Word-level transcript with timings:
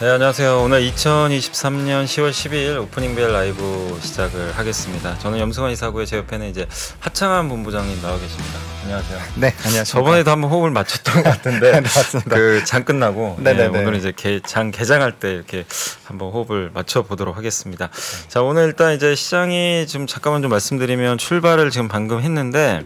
네 0.00 0.10
안녕하세요. 0.10 0.62
오늘 0.62 0.80
2023년 0.92 2.04
10월 2.04 2.30
12일 2.30 2.80
opening 2.82 3.16
bell 3.16 3.32
live 3.32 3.98
시작을 4.00 4.56
하겠습니다. 4.56 5.18
저는 5.18 5.40
염승환 5.40 5.72
이사고요 5.72 6.06
제 6.06 6.18
옆에는 6.18 6.48
이제 6.48 6.68
하창완 7.00 7.48
본부장님 7.48 8.00
나와 8.00 8.16
계십니다. 8.16 8.60
안녕하세요. 8.84 9.18
네, 9.34 9.52
안녕하세요. 9.58 9.82
저번에도 9.84 10.30
한번 10.30 10.52
호흡을 10.52 10.70
맞췄던 10.70 11.14
것 11.16 11.24
같은데 11.24 11.72
네, 11.74 11.80
맞습니다. 11.80 12.36
그 12.36 12.57
장 12.57 12.84
끝나고 12.84 13.38
네, 13.40 13.54
네네네. 13.54 13.78
오늘 13.80 13.96
이제 13.96 14.12
개, 14.14 14.38
장 14.38 14.70
개장할 14.70 15.18
때 15.18 15.32
이렇게 15.32 15.64
한번 16.04 16.30
호흡을 16.30 16.70
맞춰 16.72 17.02
보도록 17.02 17.36
하겠습니다. 17.36 17.90
자 18.28 18.40
오늘 18.40 18.66
일단 18.68 18.94
이제 18.94 19.16
시장이 19.16 19.88
좀 19.88 20.06
잠깐만 20.06 20.42
좀 20.42 20.52
말씀드리면 20.52 21.18
출발을 21.18 21.72
지금 21.72 21.88
방금 21.88 22.20
했는데 22.20 22.84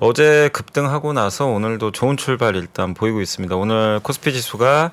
어제 0.00 0.50
급등하고 0.52 1.14
나서 1.14 1.46
오늘도 1.46 1.92
좋은 1.92 2.18
출발 2.18 2.56
일단 2.56 2.92
보이고 2.92 3.22
있습니다. 3.22 3.56
오늘 3.56 4.00
코스피 4.02 4.34
지수가 4.34 4.90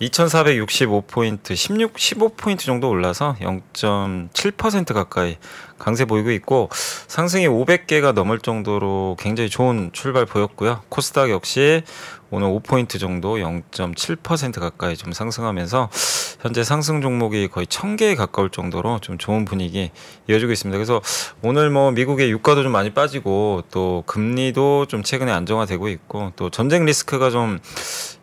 2,465포인트, 0.00 1.56
16, 1.56 1.94
15포인트 1.94 2.60
정도 2.60 2.88
올라서 2.88 3.36
0.7% 3.40 4.94
가까이 4.94 5.36
강세 5.78 6.04
보이고 6.04 6.30
있고 6.30 6.68
상승이 7.06 7.46
500개가 7.46 8.12
넘을 8.12 8.38
정도로 8.38 9.16
굉장히 9.18 9.48
좋은 9.48 9.90
출발 9.92 10.26
보였고요. 10.26 10.82
코스닥 10.88 11.30
역시 11.30 11.82
오늘 12.30 12.48
5포인트 12.48 13.00
정도 13.00 13.36
0.7% 13.36 14.60
가까이 14.60 14.96
좀 14.96 15.12
상승하면서 15.12 15.88
현재 16.40 16.62
상승 16.62 17.00
종목이 17.00 17.48
거의 17.48 17.66
1000개에 17.66 18.16
가까울 18.16 18.50
정도로 18.50 18.98
좀 19.00 19.16
좋은 19.16 19.44
분위기 19.44 19.90
이어지고 20.28 20.52
있습니다. 20.52 20.76
그래서 20.76 21.00
오늘 21.42 21.70
뭐 21.70 21.90
미국의 21.90 22.30
유가도 22.30 22.62
좀 22.62 22.72
많이 22.72 22.90
빠지고 22.90 23.62
또 23.70 24.04
금리도 24.06 24.86
좀 24.86 25.02
최근에 25.02 25.32
안정화되고 25.32 25.88
있고 25.88 26.32
또 26.36 26.50
전쟁 26.50 26.84
리스크가 26.84 27.30
좀 27.30 27.58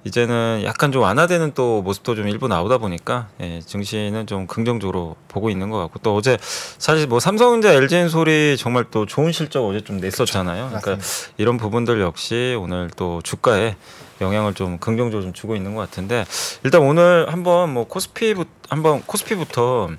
이제는 0.04 0.62
약간 0.66 0.92
좀 0.92 1.02
완화되는 1.02 1.54
또 1.56 1.82
모습도 1.82 2.14
좀 2.14 2.28
일부 2.28 2.48
나오다 2.48 2.78
보니까 2.78 3.28
예, 3.42 3.60
증시는 3.60 4.28
좀 4.28 4.46
긍정적으로 4.46 5.16
보고 5.28 5.50
있는 5.50 5.72
것 5.72 5.80
같고 5.80 6.00
또 6.04 6.16
어제 6.16 6.38
사실 6.78 7.08
뭐 7.08 7.20
삼성 7.20 7.45
전자, 7.52 7.72
LG엔솔이 7.74 8.58
정말 8.58 8.86
또 8.90 9.06
좋은 9.06 9.32
실적 9.32 9.66
어제 9.66 9.82
좀 9.82 9.98
냈었잖아요. 9.98 10.68
그러니까 10.68 10.96
맞습니다. 10.96 11.34
이런 11.38 11.58
부분들 11.58 12.02
역시 12.02 12.58
오늘 12.60 12.90
또 12.96 13.22
주가에 13.22 13.76
영향을 14.20 14.54
좀 14.54 14.80
긍정적으로 14.80 15.22
좀 15.22 15.34
주고 15.34 15.56
있는 15.56 15.76
것 15.76 15.82
같은데 15.82 16.26
일단 16.64 16.82
오늘 16.82 17.32
한번 17.32 17.74
뭐 17.74 17.86
코스피부 17.86 18.46
한번 18.70 19.04
코스피부터 19.06 19.90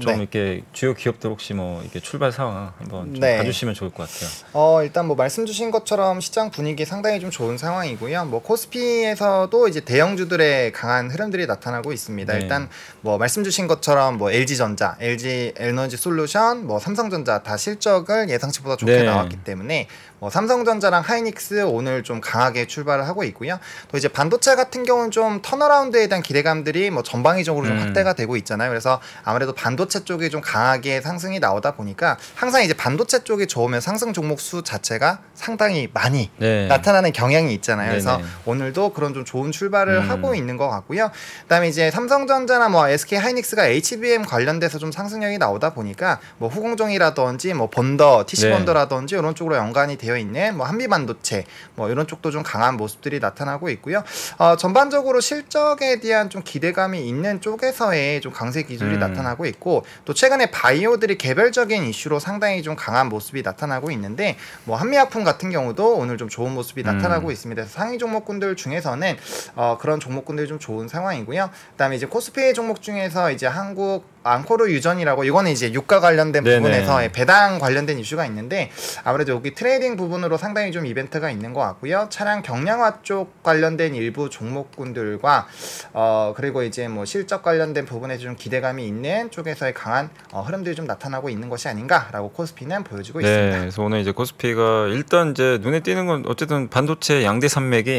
좀 0.00 0.12
네. 0.12 0.18
이렇게 0.20 0.62
주요 0.72 0.94
기업들 0.94 1.28
혹시 1.28 1.52
뭐 1.52 1.82
이렇게 1.82 2.00
출발 2.00 2.32
상황 2.32 2.72
한번 2.78 3.12
좀 3.12 3.20
네. 3.20 3.36
봐주시면 3.36 3.74
좋을 3.74 3.90
것 3.90 4.08
같아요. 4.08 4.30
어, 4.54 4.82
일단 4.82 5.06
뭐 5.06 5.16
말씀 5.16 5.44
주신 5.44 5.70
것처럼 5.70 6.20
시장 6.20 6.50
분위기 6.50 6.84
상당히 6.86 7.20
좀 7.20 7.30
좋은 7.30 7.58
상황이고요. 7.58 8.24
뭐 8.26 8.40
코스피에서도 8.40 9.68
이제 9.68 9.80
대형주들의 9.80 10.72
강한 10.72 11.10
흐름들이 11.10 11.46
나타나고 11.46 11.92
있습니다. 11.92 12.32
네. 12.32 12.40
일단 12.40 12.70
뭐 13.02 13.18
말씀 13.18 13.44
주신 13.44 13.66
것처럼 13.66 14.16
뭐 14.16 14.30
LG전자, 14.30 14.96
LG 14.98 15.54
에너지 15.56 15.98
솔루션, 15.98 16.66
뭐 16.66 16.78
삼성전자 16.78 17.42
다 17.42 17.58
실적을 17.58 18.30
예상치보다 18.30 18.76
좋게 18.76 18.92
네. 18.98 19.02
나왔기 19.02 19.44
때문에 19.44 19.88
뭐 20.22 20.30
삼성전자랑 20.30 21.02
하이닉스 21.02 21.64
오늘 21.64 22.04
좀 22.04 22.20
강하게 22.20 22.68
출발을 22.68 23.08
하고 23.08 23.24
있고요. 23.24 23.58
또 23.90 23.98
이제 23.98 24.06
반도체 24.06 24.54
같은 24.54 24.84
경우는 24.84 25.10
좀 25.10 25.42
턴어라운드에 25.42 26.06
대한 26.06 26.22
기대감들이 26.22 26.90
뭐 26.90 27.02
전방위적으로 27.02 27.66
좀 27.66 27.76
음. 27.76 27.82
확대가 27.82 28.12
되고 28.12 28.36
있잖아요. 28.36 28.70
그래서 28.70 29.00
아무래도 29.24 29.52
반도체 29.52 30.04
쪽이 30.04 30.30
좀 30.30 30.40
강하게 30.40 31.00
상승이 31.00 31.40
나오다 31.40 31.72
보니까 31.72 32.18
항상 32.36 32.62
이제 32.62 32.72
반도체 32.72 33.24
쪽이 33.24 33.48
좋으면 33.48 33.80
상승 33.80 34.12
종목 34.12 34.40
수 34.40 34.62
자체가 34.62 35.18
상당히 35.34 35.88
많이 35.92 36.30
네. 36.38 36.68
나타나는 36.68 37.12
경향이 37.12 37.52
있잖아요. 37.54 37.90
그래서. 37.90 38.20
오늘도 38.44 38.92
그런 38.92 39.14
좀 39.14 39.24
좋은 39.24 39.50
출발을 39.50 39.96
음. 39.96 40.10
하고 40.10 40.36
있는 40.36 40.56
것 40.56 40.68
같고요. 40.68 41.10
그다음에 41.42 41.68
이제 41.68 41.90
삼성전자나 41.90 42.68
뭐 42.68 42.88
SK 42.88 43.18
하이닉스가 43.18 43.66
HBM 43.66 44.24
관련돼서 44.24 44.78
좀 44.78 44.92
상승력이 44.92 45.38
나오다 45.38 45.70
보니까 45.70 46.20
뭐 46.38 46.48
후공정이라든지 46.48 47.54
뭐 47.54 47.68
번더, 47.68 48.24
TC 48.28 48.46
네. 48.46 48.52
번더라든지 48.52 49.16
이런 49.16 49.34
쪽으로 49.34 49.56
연관이 49.56 49.96
되어 49.96 50.11
있는 50.16 50.56
뭐 50.56 50.66
한미 50.66 50.88
반도체 50.88 51.44
뭐 51.74 51.90
이런 51.90 52.06
쪽도 52.06 52.30
좀 52.30 52.42
강한 52.42 52.76
모습들이 52.76 53.20
나타나고 53.20 53.68
있고요. 53.70 54.02
어, 54.38 54.56
전반적으로 54.56 55.20
실적에 55.20 56.00
대한 56.00 56.30
좀 56.30 56.42
기대감이 56.44 57.06
있는 57.06 57.40
쪽에서의 57.40 58.20
좀 58.20 58.32
강세 58.32 58.62
기술이 58.62 58.94
음. 58.94 59.00
나타나고 59.00 59.46
있고 59.46 59.84
또 60.04 60.14
최근에 60.14 60.50
바이오들이 60.50 61.18
개별적인 61.18 61.84
이슈로 61.84 62.18
상당히 62.18 62.62
좀 62.62 62.76
강한 62.76 63.08
모습이 63.08 63.42
나타나고 63.42 63.90
있는데 63.92 64.36
뭐 64.64 64.76
한미약품 64.76 65.24
같은 65.24 65.50
경우도 65.50 65.96
오늘 65.96 66.18
좀 66.18 66.28
좋은 66.28 66.52
모습이 66.52 66.82
음. 66.82 66.86
나타나고 66.86 67.30
있습니다. 67.30 67.62
그래서 67.62 67.72
상위 67.72 67.98
종목군들 67.98 68.56
중에서는 68.56 69.16
어, 69.56 69.78
그런 69.80 70.00
종목군들이 70.00 70.48
좀 70.48 70.58
좋은 70.58 70.88
상황이고요. 70.88 71.50
그다음에 71.72 71.96
이제 71.96 72.06
코스피 72.06 72.54
종목 72.54 72.82
중에서 72.82 73.30
이제 73.30 73.46
한국 73.46 74.04
ANKOR 74.24 74.70
유전이라고 74.70 75.24
이거는 75.24 75.50
이제 75.50 75.72
유가 75.72 76.00
관련된 76.00 76.44
네네. 76.44 76.56
부분에서 76.58 77.00
배당 77.12 77.58
관련된 77.58 77.98
이슈가 77.98 78.26
있는데 78.26 78.70
아무래도 79.04 79.32
여기 79.32 79.54
trading 79.54 79.96
부분으로 79.96 80.36
상당히 80.36 80.72
좀 80.72 80.86
이벤트가 80.86 81.30
있는 81.30 81.52
것 81.52 81.60
같고요. 81.60 82.06
차량 82.10 82.42
경량화 82.42 83.02
쪽 83.02 83.42
관련된 83.42 83.94
일부 83.94 84.30
종목군들과 84.30 85.46
어 85.92 86.34
그리고 86.36 86.62
이제 86.62 86.88
뭐 86.88 87.04
실적 87.04 87.42
관련된 87.42 87.84
부분에서 87.84 88.22
좀 88.22 88.36
기대감이 88.36 88.86
있는 88.86 89.30
쪽에서의 89.30 89.74
강한 89.74 90.10
어, 90.32 90.42
흐름들이 90.42 90.74
좀 90.74 90.86
나타나고 90.86 91.28
있는 91.28 91.48
것이 91.48 91.68
아닌가라고 91.68 92.30
코스피는 92.30 92.84
보여주고 92.84 93.20
네, 93.20 93.28
있습니다. 93.28 93.58
그래서 93.60 93.82
오늘 93.82 94.00
이제 94.00 94.12
코스피가 94.12 94.86
일단 94.88 95.32
이제 95.32 95.58
눈에 95.60 95.80
띄는 95.80 96.06
건 96.06 96.24
어쨌든 96.26 96.68
반도체 96.68 97.24
양대 97.24 97.48
산맥이 97.48 97.90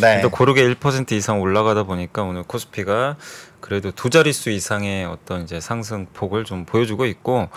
네. 0.00 0.14
일단 0.16 0.30
고르게 0.30 0.62
1% 0.74 1.12
이상 1.12 1.40
올라가다 1.40 1.84
보니까 1.84 2.22
오늘 2.22 2.42
코스피가 2.42 3.16
그래도 3.60 3.90
두 3.90 4.10
자릿수 4.10 4.50
이상의 4.50 5.04
어떤 5.04 5.42
이제 5.42 5.60
상승 5.60 6.06
폭을 6.12 6.44
좀 6.44 6.64
보여주고 6.64 7.06
있고 7.06 7.48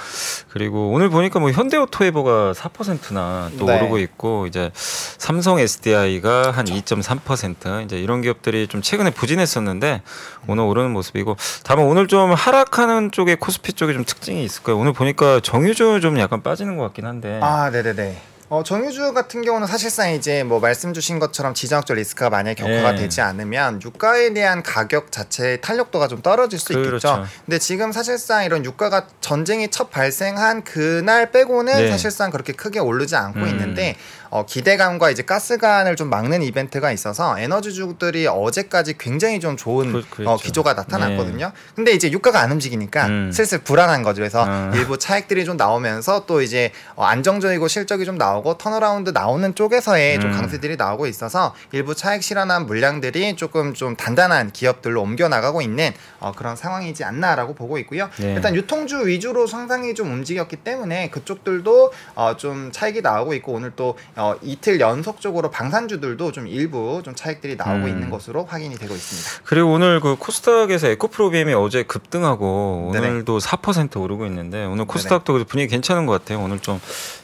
그리고 0.49 0.91
오늘 0.91 1.09
보니까 1.09 1.39
뭐 1.39 1.51
현대오토에버가 1.51 2.53
4%나 2.53 3.51
또 3.57 3.65
네. 3.65 3.77
오르고 3.77 3.99
있고 3.99 4.47
이제 4.47 4.71
삼성 4.73 5.59
SDI가 5.59 6.51
한 6.51 6.65
2.3% 6.65 7.85
이제 7.85 7.99
이런 7.99 8.21
기업들이 8.21 8.67
좀 8.67 8.81
최근에 8.81 9.11
부진했었는데 9.11 10.01
오늘 10.47 10.63
오르는 10.63 10.91
모습이고 10.91 11.37
다만 11.63 11.85
오늘 11.85 12.07
좀 12.07 12.33
하락하는 12.33 13.11
쪽에 13.11 13.35
코스피 13.35 13.73
쪽에 13.73 13.93
좀 13.93 14.03
특징이 14.03 14.43
있을 14.43 14.63
거예요. 14.63 14.79
오늘 14.79 14.93
보니까 14.93 15.39
정유주 15.39 15.99
좀 16.01 16.19
약간 16.19 16.41
빠지는 16.41 16.77
것 16.77 16.83
같긴 16.83 17.05
한데 17.05 17.39
아, 17.41 17.69
네네네. 17.69 18.30
어, 18.51 18.63
정유주 18.63 19.13
같은 19.13 19.43
경우는 19.43 19.65
사실상 19.65 20.11
이제 20.11 20.43
뭐 20.43 20.59
말씀 20.59 20.93
주신 20.93 21.19
것처럼 21.19 21.53
지정학적 21.53 21.95
리스크가 21.95 22.29
만약에 22.29 22.61
격화가 22.61 22.91
네. 22.91 22.97
되지 22.97 23.21
않으면 23.21 23.81
유가에 23.81 24.33
대한 24.33 24.61
가격 24.61 25.09
자체의 25.09 25.61
탄력도가 25.61 26.09
좀 26.09 26.21
떨어질 26.21 26.59
수 26.59 26.73
그렇죠. 26.73 26.87
있겠죠. 26.89 27.25
근데 27.45 27.59
지금 27.59 27.93
사실상 27.93 28.43
이런 28.43 28.65
유가가 28.65 29.07
전쟁이 29.21 29.69
첫 29.69 29.89
발생한 29.89 30.65
그날 30.65 31.31
빼고는 31.31 31.73
네. 31.73 31.91
사실상 31.91 32.29
그렇게 32.29 32.51
크게 32.51 32.79
오르지 32.79 33.15
않고 33.15 33.39
음. 33.39 33.47
있는데 33.47 33.95
어, 34.31 34.45
기대감과 34.45 35.11
이제 35.11 35.23
가스관을 35.23 35.97
좀 35.97 36.09
막는 36.09 36.41
이벤트가 36.41 36.93
있어서 36.93 37.37
에너지주들이 37.37 38.27
어제까지 38.27 38.97
굉장히 38.97 39.41
좀 39.41 39.57
좋은 39.57 39.91
그- 39.91 40.05
그랬죠. 40.09 40.31
어, 40.31 40.37
기조가 40.37 40.73
나타났거든요. 40.73 41.51
근데 41.75 41.91
이제 41.91 42.09
유가가 42.09 42.39
안 42.39 42.49
움직이니까 42.53 43.07
음. 43.07 43.31
슬슬 43.33 43.57
불안한 43.59 44.03
거죠. 44.03 44.21
그래서 44.21 44.45
음. 44.45 44.71
일부 44.73 44.97
차익들이 44.97 45.43
좀 45.43 45.57
나오면서 45.57 46.25
또 46.27 46.41
이제 46.41 46.71
어, 46.95 47.03
안정적이고 47.03 47.67
실적이 47.67 48.05
좀 48.05 48.17
나오고 48.17 48.57
turnaround 48.57 49.09
나오는 49.09 49.53
쪽에서의 49.53 50.21
좀 50.21 50.31
음. 50.31 50.37
강세들이 50.37 50.77
나오고 50.77 51.07
있어서 51.07 51.53
일부 51.73 51.93
차익 51.93 52.23
실현한 52.23 52.67
물량들이 52.67 53.35
조금 53.35 53.73
좀 53.73 53.97
단단한 53.97 54.51
기업들로 54.51 55.01
옮겨 55.01 55.27
나가고 55.27 55.61
있는 55.61 55.91
어, 56.21 56.31
그런 56.31 56.55
상황이지 56.55 57.03
않나라고 57.03 57.53
보고 57.53 57.77
있고요. 57.79 58.09
네. 58.17 58.35
일단 58.35 58.55
유통주 58.55 59.07
위주로 59.07 59.45
상당히 59.45 59.93
좀 59.93 60.09
움직였기 60.09 60.55
때문에 60.55 61.09
그쪽들도 61.09 61.91
어, 62.15 62.37
좀 62.37 62.71
차익이 62.71 63.01
나오고 63.01 63.33
있고 63.33 63.51
오늘 63.51 63.73
또 63.75 63.97
어, 64.21 64.35
이틀 64.43 64.79
연속적으로 64.79 65.49
방산주들도 65.49 66.31
좀 66.31 66.47
일부 66.47 67.01
좀 67.03 67.15
차익들이 67.15 67.55
나오고 67.55 67.85
음. 67.85 67.87
있는 67.87 68.09
것으로 68.11 68.45
확인이 68.45 68.75
되고 68.77 68.93
있습니다. 68.93 69.41
그리고 69.45 69.71
오늘 69.71 69.99
그 69.99 70.15
코스닥에서 70.15 70.87
에코프로비엠이 70.89 71.53
어제 71.53 71.83
급등하고 71.83 72.91
네네. 72.93 73.07
오늘도 73.09 73.39
4% 73.39 73.99
오르고 73.99 74.27
있는데 74.27 74.65
오늘 74.65 74.85
코스닥도 74.85 75.33
그래도 75.33 75.47
분위기 75.47 75.71
괜찮은 75.71 76.05
것 76.05 76.13
같아요. 76.13 76.39
오늘 76.39 76.59
좀 76.59 76.79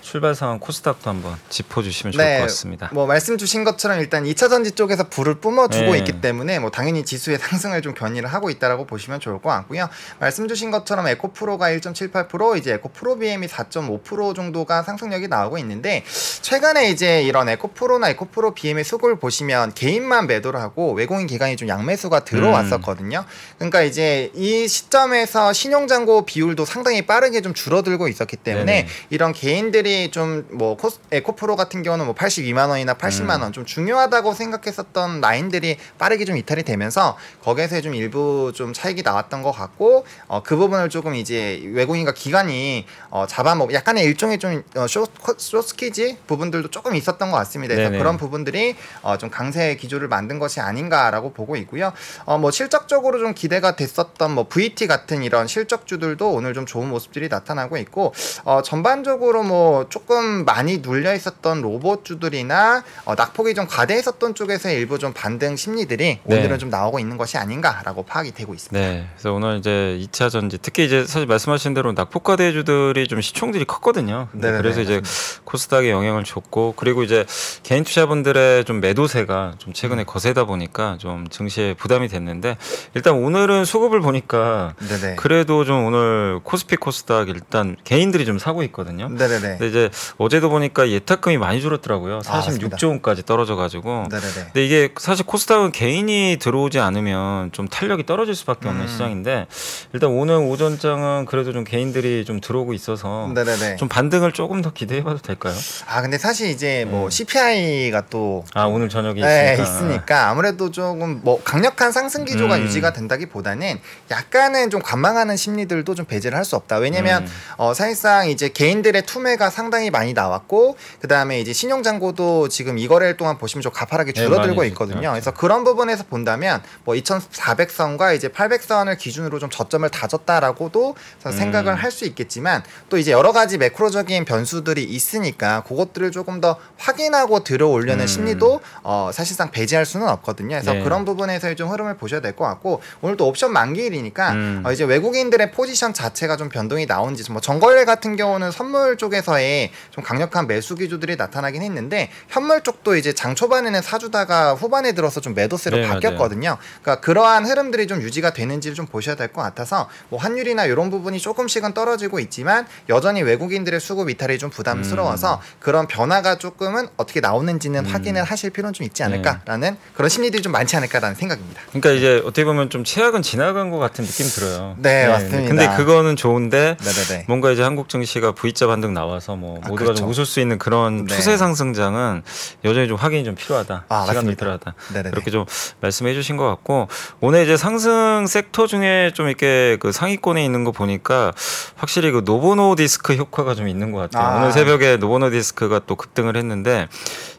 출발 0.07 0.35
상황 0.35 0.57
코스닥도 0.57 1.09
한번 1.09 1.35
짚어주시면 1.49 2.13
좋을 2.13 2.37
것 2.37 2.41
같습니다. 2.43 2.89
뭐 2.93 3.05
말씀 3.07 3.37
주신 3.37 3.65
것처럼 3.65 3.99
일단 3.99 4.23
2차 4.23 4.49
전지 4.49 4.71
쪽에서 4.71 5.09
불을 5.09 5.35
뿜어주고 5.41 5.91
네. 5.91 5.97
있기 5.97 6.21
때문에 6.21 6.59
뭐 6.59 6.71
당연히 6.71 7.03
지수의 7.03 7.39
상승을 7.43 7.81
좀 7.81 7.93
견인을 7.93 8.29
하고 8.29 8.49
있다라고 8.49 8.85
보시면 8.85 9.19
좋을 9.19 9.41
것 9.41 9.49
같고요. 9.49 9.89
말씀 10.19 10.47
주신 10.47 10.71
것처럼 10.71 11.07
에코프로가 11.07 11.71
1.78% 11.71 12.57
이제 12.57 12.75
에코프로 12.75 13.19
BM이 13.19 13.47
4.5% 13.47 14.33
정도가 14.33 14.83
상승력이 14.83 15.27
나오고 15.27 15.57
있는데 15.57 16.05
최근에 16.41 16.86
최근에 16.87 16.89
이제 16.91 17.21
이런 17.23 17.49
에코프로나 17.49 18.09
에코프로 18.09 18.53
BM의 18.53 18.83
수급을 18.83 19.17
보시면 19.17 19.73
개인만 19.73 20.27
매도를 20.27 20.59
하고 20.59 20.93
외국인 20.93 21.27
기관이 21.27 21.57
좀 21.57 21.67
양매수가 21.67 22.21
들어왔었거든요. 22.21 23.25
그러니까 23.57 23.81
이제 23.81 24.31
이 24.35 24.67
시점에서 24.67 25.53
신용잔고 25.53 26.25
비율도 26.25 26.65
상당히 26.65 27.05
빠르게 27.05 27.41
좀 27.41 27.53
줄어들고 27.53 28.07
있었기 28.07 28.37
때문에 28.37 28.65
네네. 28.65 28.87
이런 29.09 29.33
개인들이 29.33 30.11
좀 30.11 30.37
뭐 30.51 30.77
에코프로 31.11 31.55
같은 31.55 31.83
경우는 31.83 32.05
뭐 32.05 32.15
82만 32.15 32.69
원이나 32.69 32.93
80만 32.93 33.41
원 33.41 33.51
좀 33.51 33.65
중요하다고 33.65 34.33
생각했었던 34.33 35.21
라인들이 35.21 35.77
빠르게 35.97 36.25
좀 36.25 36.37
이탈이 36.37 36.63
되면서 36.63 37.17
거기에서 37.43 37.79
좀 37.81 37.95
일부 37.95 38.51
좀 38.53 38.73
차익이 38.73 39.01
나왔던 39.03 39.41
것 39.41 39.51
같고 39.51 40.05
어, 40.27 40.43
그 40.43 40.55
부분을 40.57 40.89
조금 40.89 41.15
이제 41.15 41.61
외국인과 41.73 42.13
기관이 42.13 42.85
어, 43.09 43.25
잡아먹 43.27 43.73
약간의 43.73 44.03
일종의 44.03 44.37
좀 44.37 44.63
어, 44.75 44.85
쇼, 44.87 45.07
쇼스키지 45.37 46.17
부분들도 46.27 46.69
조금 46.77 46.93
있었던 46.93 47.31
것 47.31 47.37
같습니다. 47.37 47.73
그래서 47.73 47.89
네네. 47.89 47.97
그런 47.97 48.17
부분들이 48.17 48.75
어, 49.01 49.17
좀 49.17 49.31
강세 49.31 49.75
기조를 49.77 50.07
만든 50.07 50.37
것이 50.37 50.59
아닌가라고 50.59 51.33
보고 51.33 51.55
있고요. 51.55 51.91
어, 52.25 52.37
뭐 52.37 52.51
실적적으로 52.51 53.17
좀 53.17 53.33
기대가 53.33 53.75
됐었던 53.75 54.31
뭐 54.31 54.47
VT 54.47 54.85
같은 54.85 55.23
이런 55.23 55.47
실적주들도 55.47 56.29
오늘 56.31 56.53
좀 56.53 56.67
좋은 56.67 56.87
모습들이 56.87 57.29
나타나고 57.29 57.77
있고 57.77 58.13
어, 58.43 58.61
전반적으로 58.61 59.41
뭐 59.41 59.89
조금 59.89 60.45
많이 60.45 60.77
눌려 60.83 61.15
있었던 61.15 61.63
로봇주들이나 61.63 62.83
어, 63.05 63.15
낙폭이 63.15 63.55
좀 63.55 63.65
과대했었던 63.65 64.35
쪽에서 64.35 64.69
일부 64.69 64.99
좀 64.99 65.13
반등 65.13 65.55
심리들이 65.55 66.19
네. 66.23 66.37
오늘은 66.37 66.59
좀 66.59 66.69
나오고 66.69 66.99
있는 66.99 67.17
것이 67.17 67.39
아닌가라고 67.39 68.03
파악이 68.03 68.33
되고 68.35 68.53
있습니다. 68.53 68.79
네. 68.79 69.07
그래서 69.15 69.33
오늘 69.33 69.57
이제 69.57 69.97
2차 69.99 70.29
전지 70.29 70.59
특히 70.61 70.85
이제 70.85 71.07
사실 71.07 71.25
말씀하신 71.25 71.73
대로 71.73 71.91
낙폭 71.93 72.23
과대주들이 72.23 73.07
좀 73.07 73.19
시총들이 73.21 73.65
컸거든요. 73.65 74.27
네네네, 74.33 74.61
그래서 74.61 74.81
이제 74.81 75.01
코스닥에 75.43 75.89
영향을 75.89 76.23
줬고 76.23 76.66
그리고 76.75 77.03
이제 77.03 77.25
개인 77.63 77.83
투자분들의 77.83 78.65
좀 78.65 78.79
매도세가 78.79 79.55
좀 79.57 79.73
최근에 79.73 80.03
거세다 80.03 80.45
보니까 80.45 80.97
좀 80.99 81.27
증시에 81.29 81.73
부담이 81.73 82.07
됐는데 82.07 82.57
일단 82.93 83.15
오늘은 83.15 83.65
수급을 83.65 84.01
보니까 84.01 84.73
네네. 84.87 85.15
그래도 85.15 85.65
좀 85.65 85.85
오늘 85.85 86.39
코스피 86.43 86.75
코스닥 86.75 87.29
일단 87.29 87.75
개인들이 87.83 88.25
좀 88.25 88.39
사고 88.39 88.63
있거든요. 88.63 89.09
네네네. 89.09 89.39
근데 89.57 89.67
이제 89.67 89.89
어제도 90.17 90.49
보니까 90.49 90.89
예탁금이 90.89 91.37
많이 91.37 91.61
줄었더라고요. 91.61 92.21
아, 92.27 92.37
맞습니다. 92.37 92.77
46조 92.77 92.87
원까지 92.89 93.23
떨어져 93.25 93.55
가지고. 93.55 94.05
네네네. 94.09 94.33
근데 94.45 94.65
이게 94.65 94.89
사실 94.97 95.25
코스닥은 95.25 95.71
개인이 95.71 96.37
들어오지 96.39 96.79
않으면 96.79 97.51
좀 97.51 97.67
탄력이 97.67 98.05
떨어질 98.05 98.35
수밖에 98.35 98.67
없는 98.67 98.85
음. 98.85 98.87
시장인데 98.87 99.47
일단 99.93 100.09
오늘 100.11 100.35
오전장은 100.35 101.25
그래도 101.25 101.53
좀 101.53 101.63
개인들이 101.63 102.25
좀 102.25 102.39
들어오고 102.41 102.73
있어서 102.73 103.31
네네네. 103.33 103.75
좀 103.77 103.87
반등을 103.87 104.31
조금 104.31 104.61
더 104.61 104.71
기대해봐도 104.71 105.19
될까요? 105.19 105.53
아 105.87 106.01
근데 106.01 106.17
사실 106.17 106.49
이제 106.57 106.85
뭐 106.89 107.05
음. 107.05 107.09
CPI가 107.11 108.07
또 108.09 108.43
아 108.55 108.65
오늘 108.65 108.89
저녁에 108.89 109.21
네, 109.21 109.53
있으니까. 109.53 109.63
있으니까 109.63 110.29
아무래도 110.29 110.71
조금 110.71 111.21
뭐 111.23 111.39
강력한 111.43 111.91
상승 111.91 112.25
기조가 112.25 112.55
음. 112.57 112.61
유지가 112.63 112.93
된다기보다는 112.93 113.79
약간은 114.09 114.71
좀 114.71 114.81
관망하는 114.81 115.37
심리들도 115.37 115.93
좀 115.93 116.05
배제를 116.05 116.35
할 116.37 116.47
수 116.47 116.55
없다. 116.55 116.77
왜냐면 116.77 117.23
음. 117.23 117.27
어 117.57 117.73
사실상 117.73 118.29
이제 118.29 118.47
개인들의 118.47 119.01
투매가 119.05 119.49
상당히 119.49 119.89
많이 119.91 120.13
나왔고 120.13 120.77
그다음에 121.01 121.41
이제 121.41 121.51
신용 121.51 121.83
잔고도 121.83 122.47
지금 122.47 122.77
이 122.77 122.87
거래일 122.87 123.17
동안 123.17 123.37
보시면 123.37 123.61
좀 123.61 123.71
가파르게 123.73 124.13
네, 124.13 124.21
줄어들고 124.23 124.55
많이 124.55 124.69
있거든요. 124.69 125.11
그래서 125.11 125.31
그런 125.31 125.63
부분에서 125.65 126.05
본다면 126.05 126.63
뭐 126.85 126.95
2,400선과 126.95 128.15
이제 128.15 128.29
800선을 128.29 128.97
기준으로 128.97 129.39
좀 129.39 129.49
저점을 129.49 129.87
다졌다라고도 129.89 130.95
음. 131.25 131.31
생각을 131.31 131.75
할 131.75 131.87
수 131.91 132.05
있겠지만 132.05 132.63
또 132.89 132.97
이제 132.97 133.11
여러 133.11 133.31
가지 133.31 133.57
매크로적인 133.57 134.25
변수들이 134.25 134.83
있으니까 134.83 135.63
그것들을 135.67 136.11
조금 136.11 136.36
더 136.41 136.57
확인하고 136.77 137.43
들어오려는 137.43 138.03
음. 138.03 138.07
심리도 138.07 138.61
어, 138.83 139.09
사실상 139.13 139.51
배제할 139.51 139.85
수는 139.85 140.07
없거든요. 140.09 140.49
그래서 140.55 140.73
네. 140.73 140.83
그런 140.83 141.03
부분에서의 141.05 141.55
좀 141.55 141.69
흐름을 141.69 141.97
보셔야 141.97 142.21
될 142.21 142.35
것 142.35 142.45
같고 142.45 142.81
오늘 143.01 143.17
또 143.17 143.27
옵션 143.27 143.51
만기일이니까 143.53 144.31
음. 144.33 144.63
어, 144.65 144.71
이제 144.71 144.83
외국인들의 144.83 145.51
포지션 145.51 145.93
자체가 145.93 146.37
좀 146.37 146.49
변동이 146.49 146.85
나온지 146.85 147.29
뭐 147.31 147.41
정거래 147.41 147.85
같은 147.85 148.15
경우는 148.15 148.51
선물 148.51 148.97
쪽에서의 148.97 149.71
좀 149.91 150.03
강력한 150.03 150.45
매수 150.47 150.75
기조들이 150.75 151.15
나타나긴 151.15 151.61
했는데 151.61 152.09
현물 152.27 152.61
쪽도 152.61 152.95
이제 152.95 153.13
장 153.13 153.33
초반에는 153.35 153.81
사주다가 153.81 154.53
후반에 154.53 154.91
들어서 154.93 155.21
좀 155.21 155.33
매도세로 155.33 155.77
네, 155.77 155.87
바뀌었거든요. 155.87 156.57
그러니까 156.81 157.01
그러한 157.01 157.45
흐름들이 157.45 157.87
좀 157.87 158.01
유지가 158.01 158.31
되는지를 158.33 158.75
좀 158.75 158.85
보셔야 158.85 159.15
될 159.15 159.27
것 159.27 159.41
같아서 159.41 159.89
뭐 160.09 160.19
환율이나 160.19 160.65
이런 160.65 160.89
부분이 160.89 161.19
조금씩은 161.19 161.73
떨어지고 161.73 162.19
있지만 162.19 162.65
여전히 162.89 163.21
외국인들의 163.23 163.79
수급 163.79 164.09
이탈이 164.09 164.37
좀 164.37 164.49
부담스러워서 164.49 165.41
그런 165.59 165.87
변화가 165.87 166.26
조금은 166.35 166.87
어떻게 166.97 167.19
나오는지는 167.21 167.85
음. 167.85 167.89
확인을 167.93 168.23
하실 168.23 168.49
필요는 168.49 168.73
좀 168.73 168.85
있지 168.85 169.03
않을까라는 169.03 169.77
그런 169.93 170.09
심리들이 170.09 170.41
좀 170.41 170.51
많지 170.51 170.75
않을까라는 170.75 171.15
생각입니다. 171.15 171.61
그러니까 171.69 171.91
이제 171.91 172.21
어떻게 172.25 172.43
보면 172.43 172.69
좀 172.69 172.83
최악은 172.83 173.21
지나간 173.21 173.69
것 173.71 173.77
같은 173.77 174.05
느낌 174.05 174.25
들어요. 174.27 174.75
네, 174.79 175.07
맞습니다. 175.07 175.47
근데 175.47 175.67
그거는 175.77 176.15
좋은데 176.15 176.77
네네네. 176.83 177.25
뭔가 177.27 177.51
이제 177.51 177.61
한국 177.63 177.89
증시가 177.89 178.31
V자 178.33 178.67
반등 178.67 178.93
나와서 178.93 179.35
뭐 179.35 179.59
아, 179.63 179.67
모두가 179.69 179.85
그렇죠. 179.85 179.99
좀 180.01 180.09
웃을 180.09 180.25
수 180.25 180.39
있는 180.39 180.57
그런 180.57 181.05
네. 181.05 181.15
추세 181.15 181.37
상승장은 181.37 182.23
여전히 182.65 182.87
좀 182.87 182.97
확인이 182.97 183.23
좀 183.23 183.35
필요하다. 183.35 183.85
아, 183.89 184.05
시간이. 184.07 184.35
필요하다. 184.35 184.73
네네네. 184.93 185.09
그렇게 185.11 185.29
좀 185.31 185.45
말씀해 185.81 186.13
주신 186.13 186.37
것 186.37 186.47
같고 186.47 186.87
오늘 187.21 187.43
이제 187.43 187.57
상승 187.57 188.25
섹터 188.27 188.67
중에 188.67 189.11
좀 189.13 189.27
이렇게 189.27 189.77
그 189.79 189.91
상위권에 189.91 190.43
있는 190.43 190.63
거 190.63 190.71
보니까 190.71 191.31
확실히 191.75 192.11
그 192.11 192.21
노보 192.25 192.75
노디스크 192.75 193.13
효과가 193.15 193.53
좀 193.55 193.67
있는 193.67 193.91
것 193.91 193.99
같아요. 193.99 194.27
아. 194.27 194.37
오늘 194.39 194.51
새벽에 194.51 194.97
노보 194.97 195.29
노디스크가 195.29 195.79
또 195.85 195.97
급등을 195.97 196.35
했는데 196.35 196.87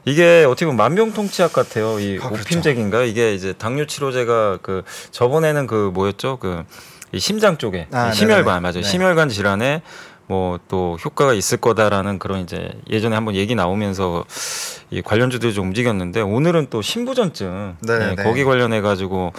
이게 0.06 0.44
어떻게 0.48 0.64
보면 0.64 0.76
만병통치약 0.78 1.52
같아요. 1.52 2.00
이 2.00 2.18
아, 2.22 2.28
그렇죠. 2.30 2.42
오핌제인가 2.48 3.02
이게 3.02 3.34
이제 3.34 3.52
당뇨 3.52 3.84
치료제가 3.84 4.58
그 4.62 4.82
저번에는 5.10 5.66
그 5.66 5.90
뭐였죠 5.92 6.38
그 6.38 6.64
이 7.12 7.18
심장 7.18 7.56
쪽에 7.56 7.86
아, 7.92 8.10
이 8.10 8.14
심혈관. 8.14 8.62
맞아요. 8.62 8.74
네. 8.74 8.82
심혈관 8.82 9.28
질환에 9.30 9.82
뭐 10.26 10.58
또 10.68 10.98
효과가 11.02 11.32
있을 11.32 11.56
거다라는 11.56 12.18
그런 12.18 12.40
이제 12.40 12.70
예전에 12.90 13.14
한번 13.14 13.34
얘기 13.34 13.54
나오면서 13.54 14.26
이 14.90 15.00
관련주들이 15.00 15.54
좀 15.54 15.68
움직였는데 15.68 16.20
오늘은 16.20 16.66
또 16.68 16.82
신부전증 16.82 17.76
네 17.80 17.98
네네. 17.98 18.14
네, 18.16 18.22
거기 18.22 18.44
관련해 18.44 18.82
가지고 18.82 19.32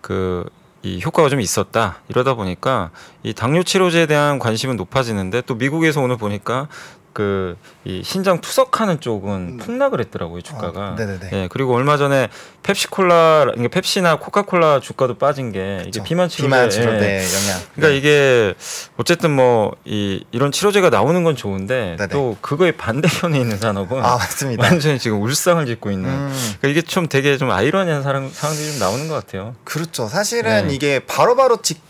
그이 0.00 1.00
효과가 1.04 1.28
좀 1.28 1.40
있었다 1.40 1.96
이러다 2.08 2.34
보니까 2.34 2.90
이 3.24 3.34
당뇨 3.34 3.64
치료제에 3.64 4.06
대한 4.06 4.38
관심은 4.38 4.76
높아지는데 4.76 5.42
또 5.46 5.56
미국에서 5.56 6.00
오늘 6.00 6.16
보니까 6.16 6.68
그 7.12 7.56
이 7.84 8.02
신장 8.04 8.42
투석하는 8.42 9.00
쪽은 9.00 9.56
폭락을 9.56 10.00
했더라고요 10.00 10.42
주가가. 10.42 10.90
어, 10.90 10.94
네네네. 10.96 11.30
예 11.32 11.48
그리고 11.50 11.74
얼마 11.74 11.96
전에 11.96 12.28
펩시콜라 12.62 13.46
그러니까 13.46 13.68
펩시나 13.68 14.18
코카콜라 14.18 14.80
주가도 14.80 15.14
빠진 15.14 15.50
게 15.50 15.76
이게 15.80 15.90
그렇죠. 15.90 16.02
비만 16.04 16.28
치료제 16.28 16.46
비만 16.46 16.64
예. 16.66 16.68
치료제 16.68 17.16
영향. 17.16 17.60
그러니까 17.74 17.96
이게 17.98 18.54
어쨌든 18.98 19.30
뭐 19.30 19.72
이 19.86 20.24
이런 20.30 20.52
치료제가 20.52 20.90
나오는 20.90 21.24
건 21.24 21.36
좋은데 21.36 21.96
네네. 21.98 22.08
또 22.12 22.36
그거의 22.42 22.72
반대편에 22.72 23.38
있는 23.40 23.56
산업은 23.56 23.98
아 24.04 24.16
맞습니다. 24.18 24.62
완전히 24.62 24.98
지금 24.98 25.22
울상을 25.22 25.64
짓고 25.64 25.90
있는. 25.90 26.10
음. 26.10 26.28
그러니까 26.60 26.68
이게 26.68 26.82
좀 26.82 27.08
되게 27.08 27.38
좀 27.38 27.50
아이러니한 27.50 28.02
사람, 28.02 28.28
상황들이 28.30 28.72
좀 28.72 28.78
나오는 28.78 29.08
것 29.08 29.14
같아요. 29.14 29.54
그렇죠. 29.64 30.06
사실은 30.06 30.68
네. 30.68 30.74
이게 30.74 31.00
바로바로 31.00 31.62
직 31.62 31.80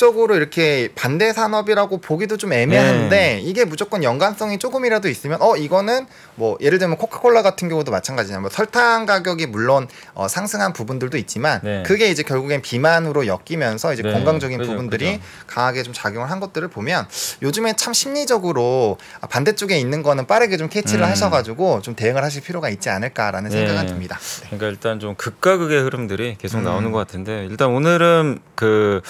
접적으로 0.00 0.34
이렇게 0.34 0.88
반대 0.94 1.30
산업이라고 1.34 1.98
보기도 1.98 2.38
좀 2.38 2.54
애매한데 2.54 3.16
네. 3.16 3.40
이게 3.44 3.66
무조건 3.66 4.02
연관성이 4.02 4.58
조금이라도 4.58 5.10
있으면 5.10 5.42
어 5.42 5.56
이거는 5.56 6.06
뭐 6.36 6.56
예를 6.62 6.78
들면 6.78 6.96
코카콜라 6.96 7.42
같은 7.42 7.68
경우도 7.68 7.92
마찬가지냐. 7.92 8.40
뭐 8.40 8.48
설탕 8.48 9.04
가격이 9.04 9.46
물론 9.46 9.88
어, 10.14 10.26
상승한 10.26 10.72
부분들도 10.72 11.18
있지만 11.18 11.60
네. 11.62 11.82
그게 11.84 12.08
이제 12.08 12.22
결국엔 12.22 12.62
비만으로 12.62 13.26
엮이면서 13.26 13.92
이제 13.92 14.02
네. 14.02 14.12
건강적인 14.12 14.56
그죠, 14.56 14.70
부분들이 14.70 15.18
그죠. 15.18 15.22
강하게 15.46 15.82
좀 15.82 15.92
작용을 15.92 16.30
한 16.30 16.40
것들을 16.40 16.66
보면 16.68 17.06
요즘에 17.42 17.74
참 17.76 17.92
심리적으로 17.92 18.96
아, 19.20 19.26
반대쪽에 19.26 19.78
있는 19.78 20.02
거는 20.02 20.26
빠르게 20.26 20.56
좀 20.56 20.70
캐치를 20.70 21.04
음. 21.04 21.10
하셔가지고 21.10 21.82
좀 21.82 21.94
대응을 21.94 22.24
하실 22.24 22.42
필요가 22.42 22.70
있지 22.70 22.88
않을까라는 22.88 23.50
네. 23.50 23.66
생각은 23.66 23.86
듭니다. 23.86 24.18
네. 24.18 24.46
그러니까 24.46 24.68
일단 24.68 24.98
좀 24.98 25.14
극과 25.14 25.58
극의 25.58 25.82
흐름들이 25.82 26.36
계속 26.38 26.58
음. 26.58 26.64
나오는 26.64 26.90
것 26.90 26.96
같은데 26.98 27.46
일단 27.50 27.68
오늘은 27.68 28.38
그 28.54 29.02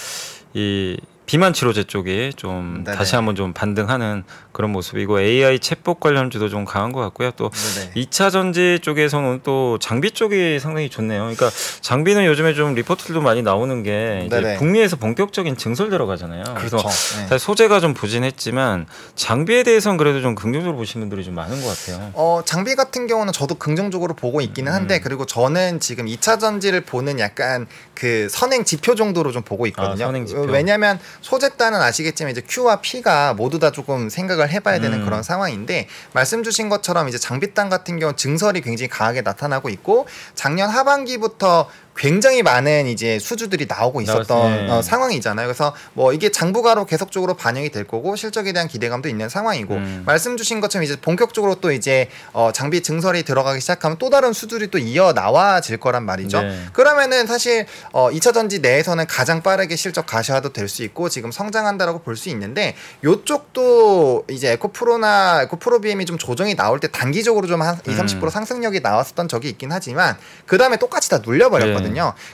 이 0.54 0.97
비만 1.30 1.52
치료제 1.52 1.84
쪽이 1.84 2.32
좀 2.34 2.82
네네. 2.82 2.96
다시 2.96 3.14
한번 3.14 3.37
좀 3.37 3.52
반등하는 3.52 4.25
그런 4.50 4.72
모습이고 4.72 5.20
AI 5.20 5.58
챗봇 5.58 6.00
관련주도 6.00 6.49
좀 6.49 6.64
강한 6.64 6.90
것 6.90 6.99
같고요. 7.02 7.30
또. 7.37 7.50
2차 7.94 8.32
전지 8.32 8.80
쪽에서는 8.82 9.42
또 9.44 9.78
장비 9.80 10.10
쪽이 10.10 10.58
상당히 10.58 10.90
좋네요. 10.90 11.20
그러니까 11.20 11.49
장비는 11.82 12.25
요즘에 12.25 12.54
좀 12.54 12.75
리포트들도 12.75 13.20
많이 13.20 13.42
나오는 13.42 13.84
게 13.84 14.25
이제. 14.26 14.56
북미에서 14.58 14.96
본격적인 14.96 15.56
증설 15.56 15.88
들어가잖아요. 15.90 16.42
그래서 16.56 16.78
그렇죠. 16.78 16.88
네. 16.88 17.28
사실 17.28 17.38
소재가 17.38 17.78
좀 17.78 17.94
부진했지만 17.94 18.87
장비에 19.14 19.62
대해서는 19.62 19.99
그래도 19.99 20.22
좀 20.22 20.34
긍정적으로 20.34 20.76
보시는 20.76 21.08
분들이 21.08 21.25
좀 21.25 21.37
많은 21.37 21.62
것 21.62 21.68
같아요. 21.68 22.10
어, 22.14 22.42
장비 22.44 22.75
같은 22.75 23.06
경우는 23.06 23.32
저도 23.32 23.54
긍정적으로 23.54 24.14
보고 24.14 24.40
있기는 24.40 24.72
한데 24.72 24.96
음. 24.96 25.00
그리고 25.04 25.26
저는 25.26 25.78
지금 25.78 26.06
2차 26.06 26.40
전지를 26.40 26.80
보는 26.80 27.20
약간 27.20 27.68
그 27.94 28.28
선행 28.30 28.64
지표 28.64 28.96
정도로 28.96 29.30
좀 29.30 29.42
보고 29.42 29.68
있거든요. 29.68 30.04
아, 30.04 30.06
선행 30.08 30.26
지표. 30.26 30.40
어, 30.40 30.44
왜냐면 30.46 30.99
소재단은 31.20 31.80
아시겠지만 31.80 32.32
이제 32.32 32.42
Q와 32.46 32.80
P가 32.80 33.34
모두 33.34 33.58
다 33.58 33.70
조금 33.70 34.08
생각을 34.08 34.50
해봐야 34.50 34.80
되는 34.80 35.00
음. 35.00 35.04
그런 35.04 35.22
상황인데 35.22 35.88
말씀 36.12 36.42
주신 36.42 36.68
것처럼 36.68 37.08
이제 37.08 37.18
장비단 37.18 37.68
같은 37.68 37.98
경우 37.98 38.12
는 38.12 38.16
증설이 38.16 38.60
굉장히 38.62 38.88
강하게 38.88 39.22
나타나고 39.22 39.68
있고 39.68 40.06
작년 40.34 40.70
하반기부터 40.70 41.68
굉장히 41.97 42.42
많은 42.42 42.87
이제 42.87 43.18
수주들이 43.18 43.66
나오고 43.68 44.00
있었던 44.00 44.66
네. 44.66 44.70
어, 44.70 44.80
상황이잖아요. 44.82 45.47
그래서 45.47 45.75
뭐 45.92 46.12
이게 46.12 46.30
장부가로 46.30 46.87
계속적으로 46.87 47.35
반영이 47.35 47.70
될 47.70 47.87
거고 47.87 48.16
실적에 48.16 48.52
대한 48.52 48.68
기대감도 48.68 49.09
있는 49.09 49.28
상황이고 49.28 49.75
음. 49.75 50.02
말씀 50.06 50.37
주신 50.37 50.61
것처럼 50.61 50.85
이제 50.85 50.97
본격적으로 51.00 51.56
또 51.56 51.73
이제 51.73 52.09
어, 52.32 52.52
장비 52.52 52.82
증설이 52.82 53.23
들어가기 53.25 53.61
시작하면 53.61 53.99
또 53.99 54.09
다른 54.09 54.32
수주들이 54.32 54.70
또 54.70 54.78
이어 54.78 55.12
나와질 55.12 55.76
거란 55.78 56.04
말이죠. 56.04 56.40
네. 56.42 56.59
그러면은 56.73 57.26
사실 57.26 57.66
어, 57.92 58.11
2차 58.11 58.32
전지 58.32 58.61
내에서는 58.61 59.06
가장 59.06 59.42
빠르게 59.42 59.76
실적 59.76 60.06
가셔도 60.06 60.52
될 60.52 60.68
수 60.70 60.82
있고 60.85 61.09
지금 61.09 61.32
성장한다라고 61.32 62.00
볼 62.02 62.16
수 62.16 62.28
있는데 62.30 62.76
요쪽도 63.04 64.25
이제 64.30 64.52
에코프로나 64.52 65.42
에코프로 65.42 65.80
BM이 65.80 66.04
좀 66.06 66.18
조정이 66.18 66.54
나올 66.54 66.80
때 66.80 66.88
단기적으로 66.88 67.47
좀한 67.47 67.78
2, 67.87 67.90
30% 67.90 68.23
음. 68.23 68.28
상승력이 68.28 68.80
나왔었던 68.80 69.28
적이 69.28 69.49
있긴 69.50 69.73
하지만 69.73 70.16
그 70.47 70.59
다음에 70.59 70.76
똑같이 70.76 71.09
다 71.11 71.18
눌려버렸거든요. 71.25 71.79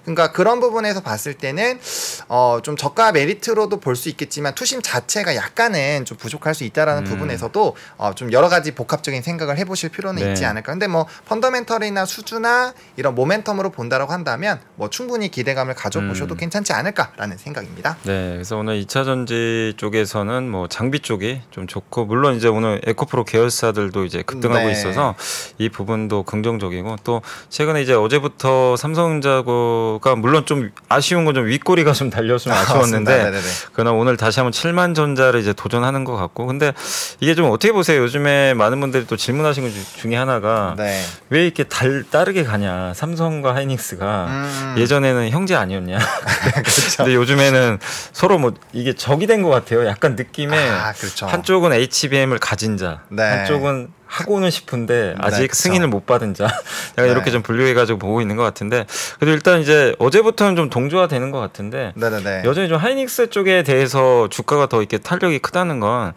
그러니까 0.03 0.33
그런 0.33 0.61
부분에서 0.61 1.01
봤을 1.01 1.35
때는 1.35 1.81
어, 2.29 2.61
좀 2.63 2.77
저가 2.77 3.13
메리트로도 3.13 3.81
볼 3.81 3.97
수 3.97 4.09
있겠지만 4.11 4.55
투심 4.55 4.83
자체가 4.83 5.35
약간은 5.35 6.05
좀 6.05 6.17
부족할 6.19 6.55
수 6.55 6.65
있다라는 6.65 7.05
음. 7.07 7.11
부분에서도 7.11 7.77
어, 7.97 8.13
좀 8.15 8.31
여러 8.31 8.49
가지 8.49 8.75
복합적인 8.75 9.23
생각을 9.23 9.59
해보실 9.59 9.89
필요는 9.89 10.23
네. 10.23 10.29
있지 10.31 10.45
않을까. 10.45 10.73
근데 10.73 10.87
뭐 10.87 11.07
펀더멘털이나 11.25 12.05
수주나 12.05 12.75
이런 12.97 13.15
모멘텀으로 13.15 13.73
본다라고 13.73 14.13
한다면 14.13 14.61
뭐 14.77 14.91
충분히 14.91 15.31
기대감을 15.31 15.75
가져보셔도 15.75 16.35
음. 16.35 16.37
괜찮지 16.37 16.73
않을까라는 16.75 17.39
생각입니다. 17.39 17.97
네, 18.03 18.33
그래서 18.35 18.57
오늘 18.59 18.83
2차 18.83 19.05
전지 19.05 19.75
쪽에서는 19.79 20.49
뭐 20.51 20.69
장비 20.69 21.01
쪽이 21.01 21.41
좀 21.51 21.67
좋고 21.67 22.05
물론 22.05 22.37
이제 22.37 22.49
오늘 22.49 22.81
에코프로 22.85 23.25
계열사들도 23.25 24.05
이제 24.05 24.23
급등하고 24.23 24.67
네. 24.67 24.73
있어서 24.73 25.15
이 25.59 25.69
부분도 25.69 26.25
긍정적이고 26.25 26.97
또 27.05 27.23
최근에 27.49 27.81
이제 27.83 27.95
어제부터 27.95 28.77
삼성전자 28.77 29.36
가 29.45 30.15
물론 30.17 30.45
좀 30.47 30.71
아쉬운 30.89 31.25
건 31.25 31.35
좀 31.37 31.47
윗꼬리가 31.47 31.93
좀 31.93 32.09
달렸으면 32.11 32.57
아쉬웠는데 32.57 33.11
맞습니다. 33.11 33.31
네네네. 33.31 33.43
그러나 33.75 33.93
오늘 33.93 34.17
다시 34.17 34.41
한번 34.41 34.53
7만 34.53 34.95
전자를 34.95 35.41
이제 35.41 35.53
도전하는 35.53 36.05
것 36.05 36.17
같고 36.17 36.47
근데 36.47 36.73
이게 37.21 37.35
좀 37.35 37.51
어떻게 37.51 37.73
보세요? 37.73 38.01
요즘에 38.03 38.55
많은 38.55 38.81
분들이 38.81 39.07
또 39.07 39.17
질문하신 39.17 39.65
것 39.65 39.71
주- 39.73 40.01
중에 40.01 40.17
하나가 40.17 40.75
네. 40.79 41.03
왜 41.31 41.45
이렇게 41.45 41.65
달 41.65 42.05
따르게 42.11 42.45
가냐? 42.45 42.93
삼성과 42.95 43.55
하이닉스가 43.55 44.27
음. 44.29 44.75
예전에는 44.79 45.31
형제 45.31 45.55
아니었냐? 45.55 45.99
그렇죠. 46.57 46.97
근데 46.99 47.15
요즘에는 47.15 47.79
서로 48.13 48.39
뭐 48.39 48.55
이게 48.73 48.95
적이 48.95 49.27
된 49.27 49.43
것 49.43 49.51
같아요. 49.51 49.87
약간 49.87 50.17
느낌에 50.17 50.57
아, 50.57 50.93
그렇죠. 50.93 51.27
한쪽은 51.27 51.73
HBM을 51.75 52.39
가진 52.39 52.77
자, 52.79 53.03
네. 53.11 53.23
한쪽은 53.23 53.89
하고는 54.07 54.51
싶은데 54.51 55.15
아직 55.19 55.49
네. 55.49 55.49
승인을 55.53 55.89
못 55.89 56.07
받은 56.07 56.35
자. 56.35 56.45
약간 56.93 57.07
네. 57.07 57.11
이렇게 57.11 57.31
좀 57.31 57.43
분류해가지고 57.43 57.99
보고 57.99 58.21
있는 58.21 58.37
것 58.37 58.43
같은데 58.43 58.87
그래도 59.19 59.33
일단 59.33 59.61
이제 59.61 59.95
어제부터는 59.99 60.57
좀 60.57 60.71
동조화 60.71 61.09
되는 61.09 61.31
것 61.31 61.41
같은데 61.41 61.93
네네네. 61.97 62.43
여전히 62.45 62.69
좀 62.69 62.79
하이닉스 62.79 63.31
쪽에 63.31 63.63
대해서 63.63 64.29
주가가 64.31 64.67
더 64.67 64.79
이렇게 64.79 64.99
탄력이 64.99 65.41
크다는 65.41 65.81
건 65.81 66.13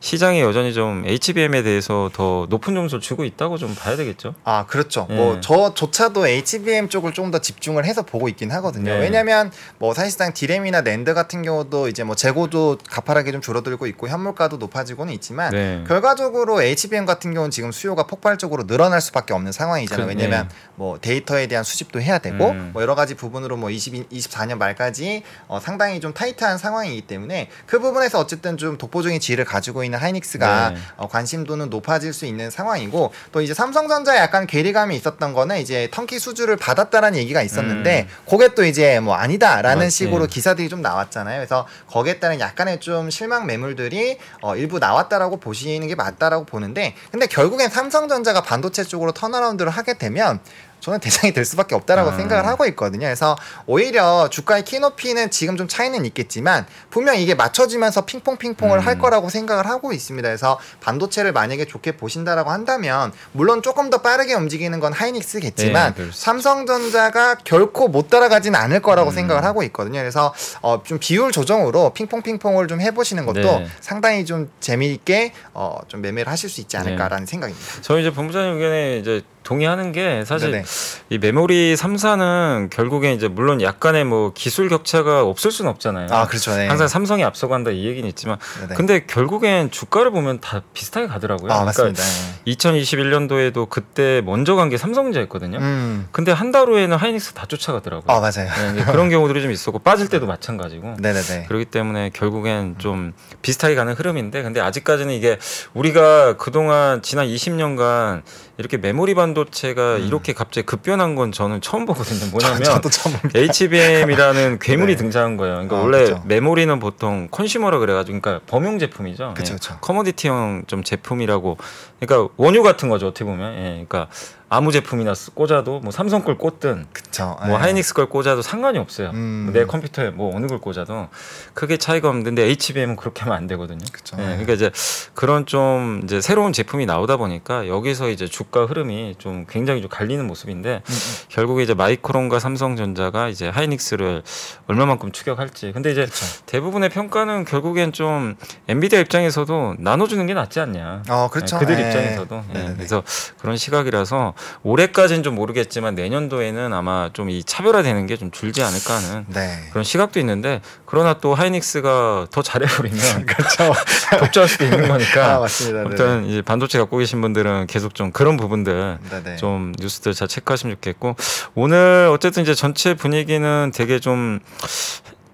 시장이 0.00 0.40
여전히 0.40 0.72
좀 0.72 1.04
HBM에 1.06 1.62
대해서 1.62 2.10
더 2.12 2.46
높은 2.48 2.74
점수를 2.74 3.00
주고 3.00 3.24
있다고 3.24 3.58
좀 3.58 3.74
봐야 3.74 3.96
되겠죠. 3.96 4.34
아 4.44 4.66
그렇죠. 4.66 5.06
예. 5.10 5.14
뭐 5.14 5.40
저조차도 5.40 6.26
HBM 6.26 6.88
쪽을 6.88 7.12
좀더 7.12 7.40
집중을 7.40 7.84
해서 7.84 8.02
보고 8.02 8.28
있긴 8.28 8.50
하거든요. 8.52 8.92
네. 8.94 9.00
왜냐하면 9.00 9.52
뭐 9.78 9.92
사실상 9.94 10.32
디램이나 10.32 10.80
낸드 10.80 11.14
같은 11.14 11.42
경우도 11.42 11.88
이제 11.88 12.04
뭐 12.04 12.16
재고도 12.16 12.78
가파르게 12.88 13.32
좀 13.32 13.40
줄어들고 13.40 13.86
있고 13.88 14.08
현물가도 14.08 14.56
높아지고는 14.56 15.12
있지만 15.14 15.50
네. 15.50 15.84
결과적으로 15.86 16.62
HBM 16.62 17.06
같은 17.06 17.33
경우는 17.34 17.50
지금 17.50 17.72
수요가 17.72 18.06
폭발적으로 18.06 18.66
늘어날 18.66 19.00
수밖에 19.00 19.34
없는 19.34 19.52
상황이잖아요. 19.52 20.06
그, 20.06 20.08
왜냐면 20.08 20.48
네. 20.48 20.54
뭐 20.76 20.98
데이터에 21.00 21.46
대한 21.46 21.64
수집도 21.64 22.00
해야 22.00 22.18
되고 22.18 22.50
음. 22.50 22.70
뭐 22.72 22.82
여러 22.82 22.94
가지 22.94 23.14
부분으로 23.14 23.56
뭐 23.56 23.70
22, 23.70 24.08
24년 24.10 24.56
말까지 24.58 25.22
어, 25.48 25.60
상당히 25.60 26.00
좀 26.00 26.14
타이트한 26.14 26.58
상황이기 26.58 27.02
때문에 27.02 27.50
그 27.66 27.80
부분에서 27.80 28.18
어쨌든 28.18 28.56
좀 28.56 28.78
독보적인 28.78 29.20
지위를 29.20 29.44
가지고 29.44 29.84
있는 29.84 29.98
하이닉스가 29.98 30.70
네. 30.70 30.76
어, 30.96 31.08
관심도는 31.08 31.70
높아질 31.70 32.12
수 32.12 32.26
있는 32.26 32.50
상황이고 32.50 33.12
또 33.32 33.40
이제 33.40 33.54
삼성전자에 33.54 34.18
약간 34.18 34.46
괴리감이 34.46 34.96
있었던 34.96 35.32
거는 35.32 35.58
이제 35.58 35.88
턴키 35.92 36.18
수주를 36.18 36.56
받았다라는 36.56 37.18
얘기가 37.18 37.42
있었는데 37.42 38.08
그게 38.28 38.54
또 38.54 38.64
이제 38.64 39.00
뭐 39.00 39.14
아니다라는 39.14 39.82
음. 39.82 39.86
맞지. 39.86 39.96
식으로 39.96 40.26
기사들이 40.26 40.68
좀 40.68 40.82
나왔잖아요. 40.82 41.38
그래서 41.38 41.66
거기에 41.88 42.18
따른 42.20 42.40
약간의 42.40 42.80
좀 42.80 43.10
실망 43.10 43.46
매물들이 43.46 44.18
어, 44.40 44.56
일부 44.56 44.78
나왔다라고 44.78 45.38
보시는 45.38 45.86
게 45.88 45.94
맞다라고 45.94 46.44
보는데 46.44 46.94
근데 47.10 47.23
결국엔 47.26 47.70
삼성전자가 47.70 48.42
반도체 48.42 48.84
쪽으로 48.84 49.12
turnaround를 49.12 49.70
하게 49.70 49.94
되면 49.94 50.40
저는 50.84 51.00
대상이 51.00 51.32
될 51.32 51.46
수밖에 51.46 51.74
없다라고 51.74 52.10
음. 52.10 52.16
생각을 52.18 52.46
하고 52.46 52.66
있거든요. 52.66 53.06
그래서 53.06 53.36
오히려 53.66 54.28
주가의 54.28 54.64
키높이는 54.64 55.30
지금 55.30 55.56
좀 55.56 55.66
차이는 55.66 56.04
있겠지만 56.04 56.66
분명 56.90 57.16
이게 57.16 57.34
맞춰지면서 57.34 58.04
핑퐁 58.04 58.36
핑퐁을 58.36 58.80
음. 58.80 58.86
할 58.86 58.98
거라고 58.98 59.30
생각을 59.30 59.66
하고 59.66 59.94
있습니다. 59.94 60.28
그래서 60.28 60.58
반도체를 60.82 61.32
만약에 61.32 61.64
좋게 61.64 61.96
보신다라고 61.96 62.50
한다면 62.50 63.12
물론 63.32 63.62
조금 63.62 63.88
더 63.88 64.02
빠르게 64.02 64.34
움직이는 64.34 64.78
건 64.78 64.92
하이닉스겠지만 64.92 65.94
네. 65.94 66.10
삼성전자가 66.12 67.36
결코 67.36 67.88
못 67.88 68.10
따라가진 68.10 68.54
않을 68.54 68.82
거라고 68.82 69.08
음. 69.08 69.14
생각을 69.14 69.42
하고 69.42 69.62
있거든요. 69.62 70.00
그래서 70.00 70.34
어, 70.60 70.82
좀 70.84 70.98
비율 71.00 71.32
조정으로 71.32 71.94
핑퐁 71.94 72.20
핑퐁을 72.20 72.68
좀 72.68 72.82
해보시는 72.82 73.24
것도 73.24 73.40
네. 73.40 73.66
상당히 73.80 74.26
좀 74.26 74.50
재미있게 74.60 75.32
어, 75.54 75.78
좀 75.88 76.02
매매를 76.02 76.30
하실 76.30 76.50
수 76.50 76.60
있지 76.60 76.76
않을까라는 76.76 77.24
생각입니다. 77.24 77.66
저희 77.80 78.02
이제 78.02 78.12
본부장님 78.12 78.56
의견에 78.56 78.98
이제 78.98 79.22
동의하는 79.44 79.92
게 79.92 80.24
사실 80.24 80.50
네네. 80.50 80.64
이 81.10 81.18
메모리 81.18 81.74
3사는 81.74 82.70
결국에 82.70 83.12
이제 83.12 83.28
물론 83.28 83.60
약간의 83.62 84.04
뭐 84.04 84.32
기술 84.34 84.68
격차가 84.68 85.22
없을 85.22 85.50
수는 85.52 85.70
없잖아요. 85.70 86.08
아 86.10 86.26
그렇죠. 86.26 86.54
네. 86.56 86.66
항상 86.66 86.88
삼성이 86.88 87.22
앞서간다 87.24 87.70
이 87.70 87.84
얘기는 87.86 88.08
있지만 88.08 88.38
네네. 88.60 88.74
근데 88.74 89.06
결국엔 89.06 89.70
주가를 89.70 90.10
보면 90.10 90.40
다 90.40 90.62
비슷하게 90.72 91.06
가더라고요. 91.06 91.52
아 91.52 91.56
그러니까 91.70 91.82
맞습니다. 91.82 92.02
2021년도에도 92.46 93.68
그때 93.68 94.20
먼저 94.24 94.54
간 94.56 94.64
게 94.64 94.78
삼성전자였거든요. 94.78 95.58
음. 95.58 96.08
근데 96.10 96.32
한 96.32 96.54
달 96.54 96.68
후에는 96.68 96.96
하이닉스 96.96 97.32
다 97.34 97.46
쫓아가더라고요. 97.46 98.16
아 98.16 98.20
맞아요. 98.20 98.48
네, 98.76 98.84
그런 98.84 99.10
경우들이 99.10 99.42
좀 99.42 99.50
있었고 99.50 99.80
빠질 99.80 100.08
때도 100.08 100.24
마찬가지고. 100.26 100.96
네네네. 101.00 101.46
그렇기 101.48 101.64
때문에 101.66 102.10
결국엔 102.14 102.76
좀 102.78 103.12
비슷하게 103.42 103.74
가는 103.74 103.92
흐름인데 103.92 104.42
근데 104.44 104.60
아직까지는 104.60 105.12
이게 105.12 105.36
우리가 105.74 106.36
그동안 106.36 107.02
지난 107.02 107.26
20년간 107.26 108.22
이렇게 108.56 108.76
메모리 108.76 109.14
반도체가 109.14 109.98
이렇게 109.98 110.32
갑자기 110.32 110.64
급변한 110.64 111.16
건 111.16 111.32
저는 111.32 111.60
처음 111.60 111.86
보거든요. 111.86 112.30
뭐냐면 112.30 112.58
음. 112.58 112.64
저도 112.64 112.88
처음. 112.88 113.16
HBM이라는 113.34 114.58
괴물이 114.62 114.94
네. 114.94 114.96
등장한 114.96 115.36
거예요. 115.36 115.54
그러니까 115.54 115.76
아, 115.76 115.80
원래 115.80 115.98
그쵸. 116.04 116.22
메모리는 116.24 116.78
보통 116.78 117.28
컨슈머라 117.30 117.78
그래가지고 117.78 118.20
그러니까 118.20 118.44
범용 118.46 118.78
제품이죠. 118.78 119.34
그쵸, 119.36 119.54
예. 119.54 119.56
그쵸. 119.56 119.78
커머디티형 119.80 120.64
좀 120.68 120.84
제품이라고 120.84 121.58
그러니까 121.98 122.32
원유 122.36 122.62
같은 122.62 122.88
거죠 122.88 123.08
어떻게 123.08 123.24
보면. 123.24 123.54
예. 123.54 123.62
그러니까 123.70 124.08
아무 124.50 124.70
제품이나 124.70 125.14
쓰- 125.14 125.32
꽂아도 125.32 125.80
뭐 125.80 125.90
삼성 125.90 126.22
걸 126.22 126.36
꽂든 126.38 126.86
그쵸. 126.92 127.36
뭐 127.40 127.48
네. 127.48 127.54
하이닉스 127.64 127.94
걸 127.94 128.08
꽂아도 128.08 128.42
상관이 128.42 128.78
없어요. 128.78 129.10
음. 129.10 129.50
내 129.52 129.64
컴퓨터에 129.64 130.10
뭐 130.10 130.34
어느 130.36 130.46
걸 130.46 130.58
꽂아도 130.60 131.08
크게 131.54 131.76
차이가 131.78 132.08
없는데 132.08 132.42
HBM은 132.42 132.96
그렇게 132.96 133.22
하면 133.22 133.36
안 133.36 133.46
되거든요. 133.48 133.78
예, 134.18 134.22
그러니까 134.22 134.52
이제 134.52 134.70
그런 135.14 135.46
좀 135.46 136.02
이제 136.04 136.20
새로운 136.20 136.52
제품이 136.52 136.86
나오다 136.86 137.16
보니까 137.16 137.66
여기서 137.66 138.10
이제 138.10 138.26
주가 138.28 138.66
흐름이 138.66 139.16
좀 139.18 139.46
굉장히 139.48 139.80
좀 139.80 139.88
갈리는 139.90 140.24
모습인데 140.26 140.82
음, 140.88 140.94
결국에 141.30 141.62
이제 141.62 141.74
마이크론과 141.74 142.38
삼성전자가 142.38 143.28
이제 143.28 143.48
하이닉스를 143.48 144.22
얼마만큼 144.68 145.10
추격할지. 145.10 145.72
근데 145.72 145.90
이제 145.90 146.04
그쵸. 146.04 146.26
대부분의 146.46 146.90
평가는 146.90 147.44
결국엔 147.44 147.92
좀 147.92 148.36
엔비디아 148.68 149.00
입장에서도 149.00 149.76
나눠주는 149.78 150.24
게 150.26 150.34
낫지 150.34 150.60
않냐. 150.60 151.02
어 151.08 151.28
그렇죠. 151.32 151.56
예, 151.56 151.60
그들 151.60 151.76
네. 151.76 151.86
입장에서도. 151.88 152.42
예, 152.50 152.52
네네네. 152.52 152.74
그래서 152.76 153.02
그런 153.40 153.56
시각이라서 153.56 154.34
올해까지는 154.62 155.22
좀 155.22 155.34
모르겠지만 155.34 155.94
내년도에는 155.94 156.72
아마 156.72 157.10
좀 157.12 157.24
이 157.30 157.42
차별화되는 157.44 158.06
게 158.06 158.16
좀 158.16 158.30
줄지 158.30 158.62
않을까 158.62 158.94
하는 158.96 159.24
네. 159.28 159.58
그런 159.70 159.82
시각도 159.82 160.20
있는데 160.20 160.60
그러나 160.86 161.14
또 161.14 161.34
하이닉스가 161.34 162.28
더 162.30 162.42
잘해버리면 162.42 162.98
그렇죠. 163.26 163.72
독주할 164.20 164.48
수도 164.48 164.64
있는 164.64 164.86
거니까 164.88 165.34
아 165.36 165.38
맞습니다. 165.40 165.78
네네. 165.78 165.86
아무튼 165.86 166.26
이제 166.26 166.42
반도체 166.42 166.78
갖고 166.78 166.96
계신 166.98 167.20
분들은 167.20 167.66
계속 167.66 167.94
좀 167.94 168.12
그런 168.12 168.36
부분들 168.36 168.98
네네. 169.10 169.36
좀 169.36 169.72
뉴스들 169.80 170.14
잘 170.14 170.28
체크하시면 170.28 170.76
좋겠고 170.76 171.16
오늘 171.54 172.08
어쨌든 172.12 172.42
이제 172.44 172.54
전체 172.54 172.94
분위기는 172.94 173.72
되게 173.74 173.98
좀 173.98 174.38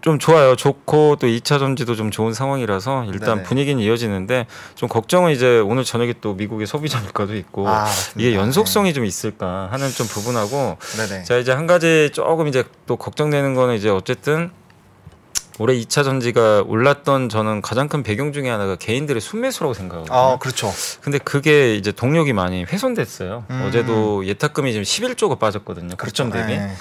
좀 0.01 0.19
좋아요. 0.19 0.57
좋고 0.57 1.17
또 1.17 1.27
2차 1.27 1.59
전지도 1.59 1.95
좀 1.95 2.11
좋은 2.11 2.33
상황이라서 2.33 3.05
일단 3.13 3.37
네네. 3.37 3.43
분위기는 3.43 3.83
이어지는데 3.83 4.47
좀 4.75 4.89
걱정은 4.89 5.33
이제 5.33 5.59
오늘 5.59 5.85
저녁에 5.85 6.15
또 6.21 6.35
미국의 6.35 6.67
소비자 6.67 6.99
물가도 7.01 7.37
있고 7.37 7.69
아. 7.69 7.87
이게 8.17 8.35
연속성이 8.35 8.95
좀 8.95 9.05
있을까 9.05 9.69
하는 9.71 9.91
좀 9.91 10.07
부분하고 10.07 10.79
네네. 10.97 11.25
자 11.25 11.37
이제 11.37 11.53
한 11.53 11.67
가지 11.67 12.11
조금 12.13 12.49
이제 12.49 12.65
또 12.87 12.97
걱정되는 12.97 13.55
거는 13.55 13.75
이제 13.77 13.91
어쨌든 13.91 14.51
올해 15.59 15.75
2차 15.75 16.03
전지가 16.05 16.65
올랐던 16.67 17.29
저는 17.29 17.61
가장 17.61 17.87
큰 17.87 18.03
배경 18.03 18.33
중에 18.33 18.49
하나가 18.49 18.77
개인들의 18.77 19.21
순매수라고 19.21 19.75
생각하거든요. 19.75 20.17
아 20.17 20.39
그렇죠. 20.39 20.73
근데 21.03 21.19
그게 21.19 21.75
이제 21.75 21.93
동력이 21.93 22.33
많이 22.33 22.65
훼손됐어요. 22.65 23.45
음. 23.51 23.65
어제도 23.69 24.25
예탁금이 24.25 24.73
지금 24.73 24.85
11조가 24.85 25.39
빠졌거든요. 25.39 25.97
거점 25.97 26.31
대비. 26.31 26.57
네. 26.57 26.75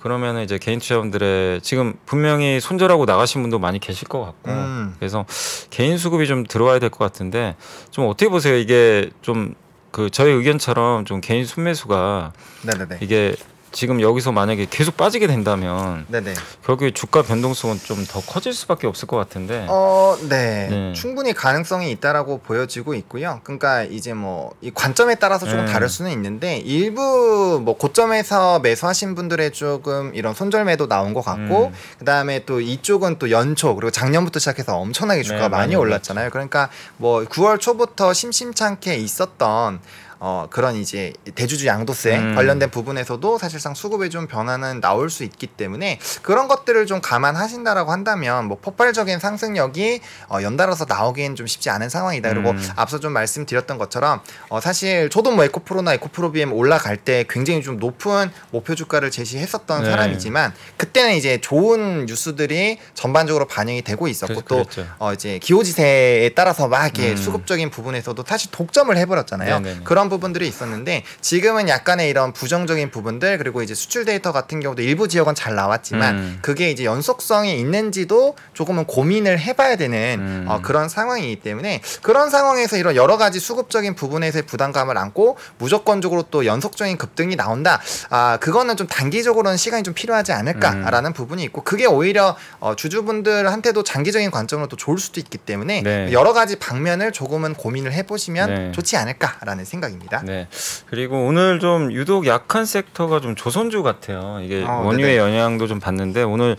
그러면 0.00 0.40
이제 0.42 0.58
개인 0.58 0.78
투자분들의 0.78 1.60
지금 1.60 1.94
분명히 2.06 2.60
손절하고 2.60 3.04
나가신 3.04 3.42
분도 3.42 3.58
많이 3.58 3.78
계실 3.78 4.08
것 4.08 4.20
같고 4.20 4.50
음. 4.50 4.94
그래서 4.98 5.26
개인 5.70 5.98
수급이 5.98 6.26
좀 6.26 6.44
들어와야 6.44 6.78
될 6.78 6.90
것 6.90 6.98
같은데 6.98 7.56
좀 7.90 8.06
어떻게 8.06 8.28
보세요? 8.28 8.56
이게 8.56 9.10
좀 9.22 9.54
그 9.90 10.08
저희 10.08 10.30
의견처럼 10.30 11.04
좀 11.04 11.20
개인 11.20 11.44
순매수가 11.44 12.32
네네네. 12.62 12.98
이게 13.00 13.34
지금 13.72 14.00
여기서 14.00 14.32
만약에 14.32 14.66
계속 14.68 14.96
빠지게 14.96 15.26
된다면 15.26 16.04
네네. 16.08 16.34
결국에 16.64 16.90
주가 16.90 17.22
변동성은 17.22 17.78
좀 17.78 18.00
더 18.10 18.20
커질 18.20 18.52
수밖에 18.54 18.86
없을 18.86 19.06
것 19.06 19.16
같은데. 19.16 19.66
어, 19.68 20.16
네. 20.28 20.68
네. 20.68 20.92
충분히 20.94 21.32
가능성이 21.32 21.90
있다라고 21.92 22.38
보여지고 22.38 22.94
있고요. 22.94 23.40
그러니까 23.44 23.84
이제 23.84 24.14
뭐 24.14 24.50
이 24.62 24.70
관점에 24.74 25.14
따라서 25.14 25.46
조금 25.46 25.64
네. 25.64 25.72
다를 25.72 25.88
수는 25.88 26.10
있는데 26.12 26.58
일부 26.58 27.60
뭐 27.64 27.76
고점에서 27.76 28.60
매수하신 28.60 29.14
분들의 29.14 29.52
조금 29.52 30.14
이런 30.14 30.34
손절 30.34 30.64
매도 30.64 30.86
나온 30.86 31.14
것 31.14 31.22
같고 31.24 31.66
음. 31.66 31.72
그다음에 31.98 32.44
또 32.44 32.60
이쪽은 32.60 33.18
또 33.18 33.30
연초 33.30 33.74
그리고 33.74 33.90
작년부터 33.90 34.38
시작해서 34.38 34.76
엄청나게 34.76 35.22
주가가 35.22 35.44
네, 35.44 35.48
많이 35.48 35.60
많이 35.60 35.76
올랐잖아요. 35.76 36.30
그러니까 36.30 36.68
뭐 36.96 37.24
9월 37.24 37.60
초부터 37.60 38.12
심심찮게 38.12 38.96
있었던 38.96 39.80
어 40.22 40.46
그런 40.50 40.76
이제 40.76 41.14
대주주 41.34 41.66
양도세 41.66 42.18
음. 42.18 42.34
관련된 42.34 42.70
부분에서도 42.70 43.38
사실상 43.38 43.74
수급에 43.74 44.10
좀 44.10 44.26
변화는 44.26 44.82
나올 44.82 45.08
수 45.08 45.24
있기 45.24 45.46
때문에 45.46 45.98
그런 46.20 46.46
것들을 46.46 46.84
좀 46.84 47.00
감안하신다라고 47.00 47.90
한다면 47.90 48.44
뭐 48.44 48.58
폭발적인 48.60 49.18
상승력이 49.18 50.00
어 50.28 50.42
연달아서 50.42 50.84
나오기엔 50.86 51.36
좀 51.36 51.46
쉽지 51.46 51.70
않은 51.70 51.88
상황이다. 51.88 52.28
그리고 52.28 52.50
음. 52.50 52.68
앞서 52.76 53.00
좀 53.00 53.14
말씀드렸던 53.14 53.78
것처럼 53.78 54.20
어 54.50 54.60
사실 54.60 55.08
저도 55.08 55.30
뭐 55.30 55.42
에코프로나 55.44 55.94
에코프로 55.94 56.32
BM 56.32 56.52
올라갈 56.52 56.98
때 56.98 57.24
굉장히 57.26 57.62
좀 57.62 57.78
높은 57.78 58.30
목표 58.50 58.74
주가를 58.74 59.10
제시했었던 59.10 59.84
네. 59.84 59.90
사람이지만 59.90 60.52
그때는 60.76 61.14
이제 61.14 61.40
좋은 61.40 62.04
뉴스들이 62.04 62.78
전반적으로 62.92 63.46
반영이 63.46 63.82
되고 63.82 64.06
있었고 64.06 64.42
또. 64.42 64.66
어 64.98 65.14
이제 65.14 65.38
기호지세에 65.38 66.30
따라서 66.30 66.68
막 66.68 66.84
이렇게 66.84 67.12
음. 67.12 67.16
수급적인 67.16 67.70
부분에서도 67.70 68.22
사실 68.26 68.50
독점을 68.50 68.94
해버렸잖아요. 68.94 69.60
네네네. 69.60 69.84
그런 69.84 70.09
부분들이 70.10 70.46
있었는데 70.46 71.04
지금은 71.22 71.70
약간의 71.70 72.10
이런 72.10 72.34
부정적인 72.34 72.90
부분들 72.90 73.38
그리고 73.38 73.62
이제 73.62 73.74
수출 73.74 74.04
데이터 74.04 74.32
같은 74.32 74.60
경우도 74.60 74.82
일부 74.82 75.08
지역은 75.08 75.34
잘 75.34 75.54
나왔지만 75.54 76.14
음. 76.14 76.38
그게 76.42 76.70
이제 76.70 76.84
연속성이 76.84 77.58
있는지도 77.58 78.36
조금은 78.52 78.84
고민을 78.84 79.38
해봐야 79.38 79.76
되는 79.76 80.18
음. 80.20 80.44
어, 80.48 80.60
그런 80.60 80.90
상황이기 80.90 81.36
때문에 81.36 81.80
그런 82.02 82.28
상황에서 82.28 82.76
이런 82.76 82.96
여러 82.96 83.16
가지 83.16 83.40
수급적인 83.40 83.94
부분에서의 83.94 84.42
부담감을 84.42 84.98
안고 84.98 85.38
무조건적으로 85.56 86.24
또 86.30 86.44
연속적인 86.44 86.98
급등이 86.98 87.36
나온다. 87.36 87.80
아 88.10 88.36
그거는 88.38 88.76
좀 88.76 88.86
단기적으로는 88.86 89.56
시간이 89.56 89.82
좀 89.82 89.94
필요하지 89.94 90.32
않을까라는 90.32 91.12
부분이 91.12 91.42
있고 91.44 91.62
그게 91.62 91.86
오히려 91.86 92.36
어, 92.58 92.74
주주분들한테도 92.74 93.82
장기적인 93.82 94.30
관점으로 94.30 94.68
또 94.68 94.76
좋을 94.76 94.98
수도 94.98 95.20
있기 95.20 95.38
때문에 95.38 95.82
네. 95.82 96.12
여러 96.12 96.32
가지 96.32 96.56
방면을 96.56 97.12
조금은 97.12 97.54
고민을 97.54 97.92
해보시면 97.92 98.54
네. 98.54 98.72
좋지 98.72 98.96
않을까라는 98.96 99.64
생각입니다. 99.64 99.99
네. 100.24 100.48
그리고 100.86 101.24
오늘 101.24 101.60
좀 101.60 101.92
유독 101.92 102.26
약한 102.26 102.64
섹터가 102.64 103.20
좀 103.20 103.34
조선주 103.34 103.82
같아요. 103.82 104.40
이게 104.42 104.64
어, 104.64 104.82
원유의 104.84 105.16
네네. 105.16 105.16
영향도 105.16 105.66
좀 105.66 105.80
봤는데 105.80 106.22
오늘 106.22 106.56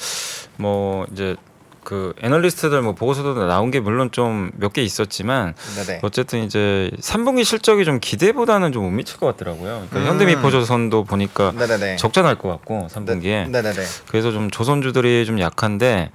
뭐 0.58 1.06
이제 1.12 1.36
그 1.84 2.14
애널리스트들 2.22 2.82
뭐 2.82 2.94
보고서도 2.94 3.34
나온 3.48 3.72
게 3.72 3.80
물론 3.80 4.12
좀 4.12 4.52
몇 4.60 4.72
개 4.74 4.82
있었지만 4.84 5.54
네네. 5.76 6.00
어쨌든 6.04 6.44
이제 6.46 6.92
3분기 7.02 7.44
실적이 7.44 7.86
좀 7.86 8.00
기대보다는 8.00 8.72
좀 8.72 8.82
못 8.84 8.90
미칠 8.92 9.18
것 9.18 9.28
같더라고요. 9.28 9.88
그러니까 9.90 10.00
음. 10.00 10.06
현대미포조선도 10.08 11.04
보니까 11.06 11.52
네네네. 11.58 11.96
적자 11.98 12.22
날 12.22 12.36
것 12.38 12.50
같고 12.50 12.88
3분기에 12.92 13.22
네, 13.24 13.46
네네네. 13.48 13.84
그래서 14.10 14.32
좀 14.32 14.50
조선주들이 14.50 15.26
좀 15.26 15.40
약한데 15.40 16.10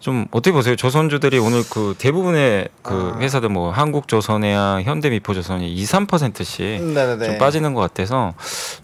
좀 0.00 0.26
어떻게 0.30 0.52
보세요? 0.52 0.74
조선주들이 0.76 1.38
오늘 1.38 1.62
그 1.68 1.94
대부분의 1.98 2.68
그 2.82 3.12
아. 3.14 3.18
회사들 3.20 3.48
뭐 3.50 3.70
한국조선해양, 3.70 4.82
현대미포조선이 4.82 5.72
2, 5.72 5.84
3%씩 5.84 6.82
네네네. 6.82 7.26
좀 7.26 7.38
빠지는 7.38 7.74
것 7.74 7.80
같아서 7.80 8.34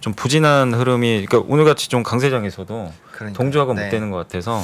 좀 0.00 0.12
부진한 0.12 0.74
흐름이 0.74 1.26
그러니까 1.26 1.48
오늘 1.52 1.64
같이 1.64 1.88
좀 1.88 2.02
강세장에서도 2.02 2.92
그러니까요. 3.12 3.32
동조화가 3.36 3.74
네. 3.74 3.84
못 3.84 3.90
되는 3.90 4.10
것 4.10 4.16
같아서 4.18 4.62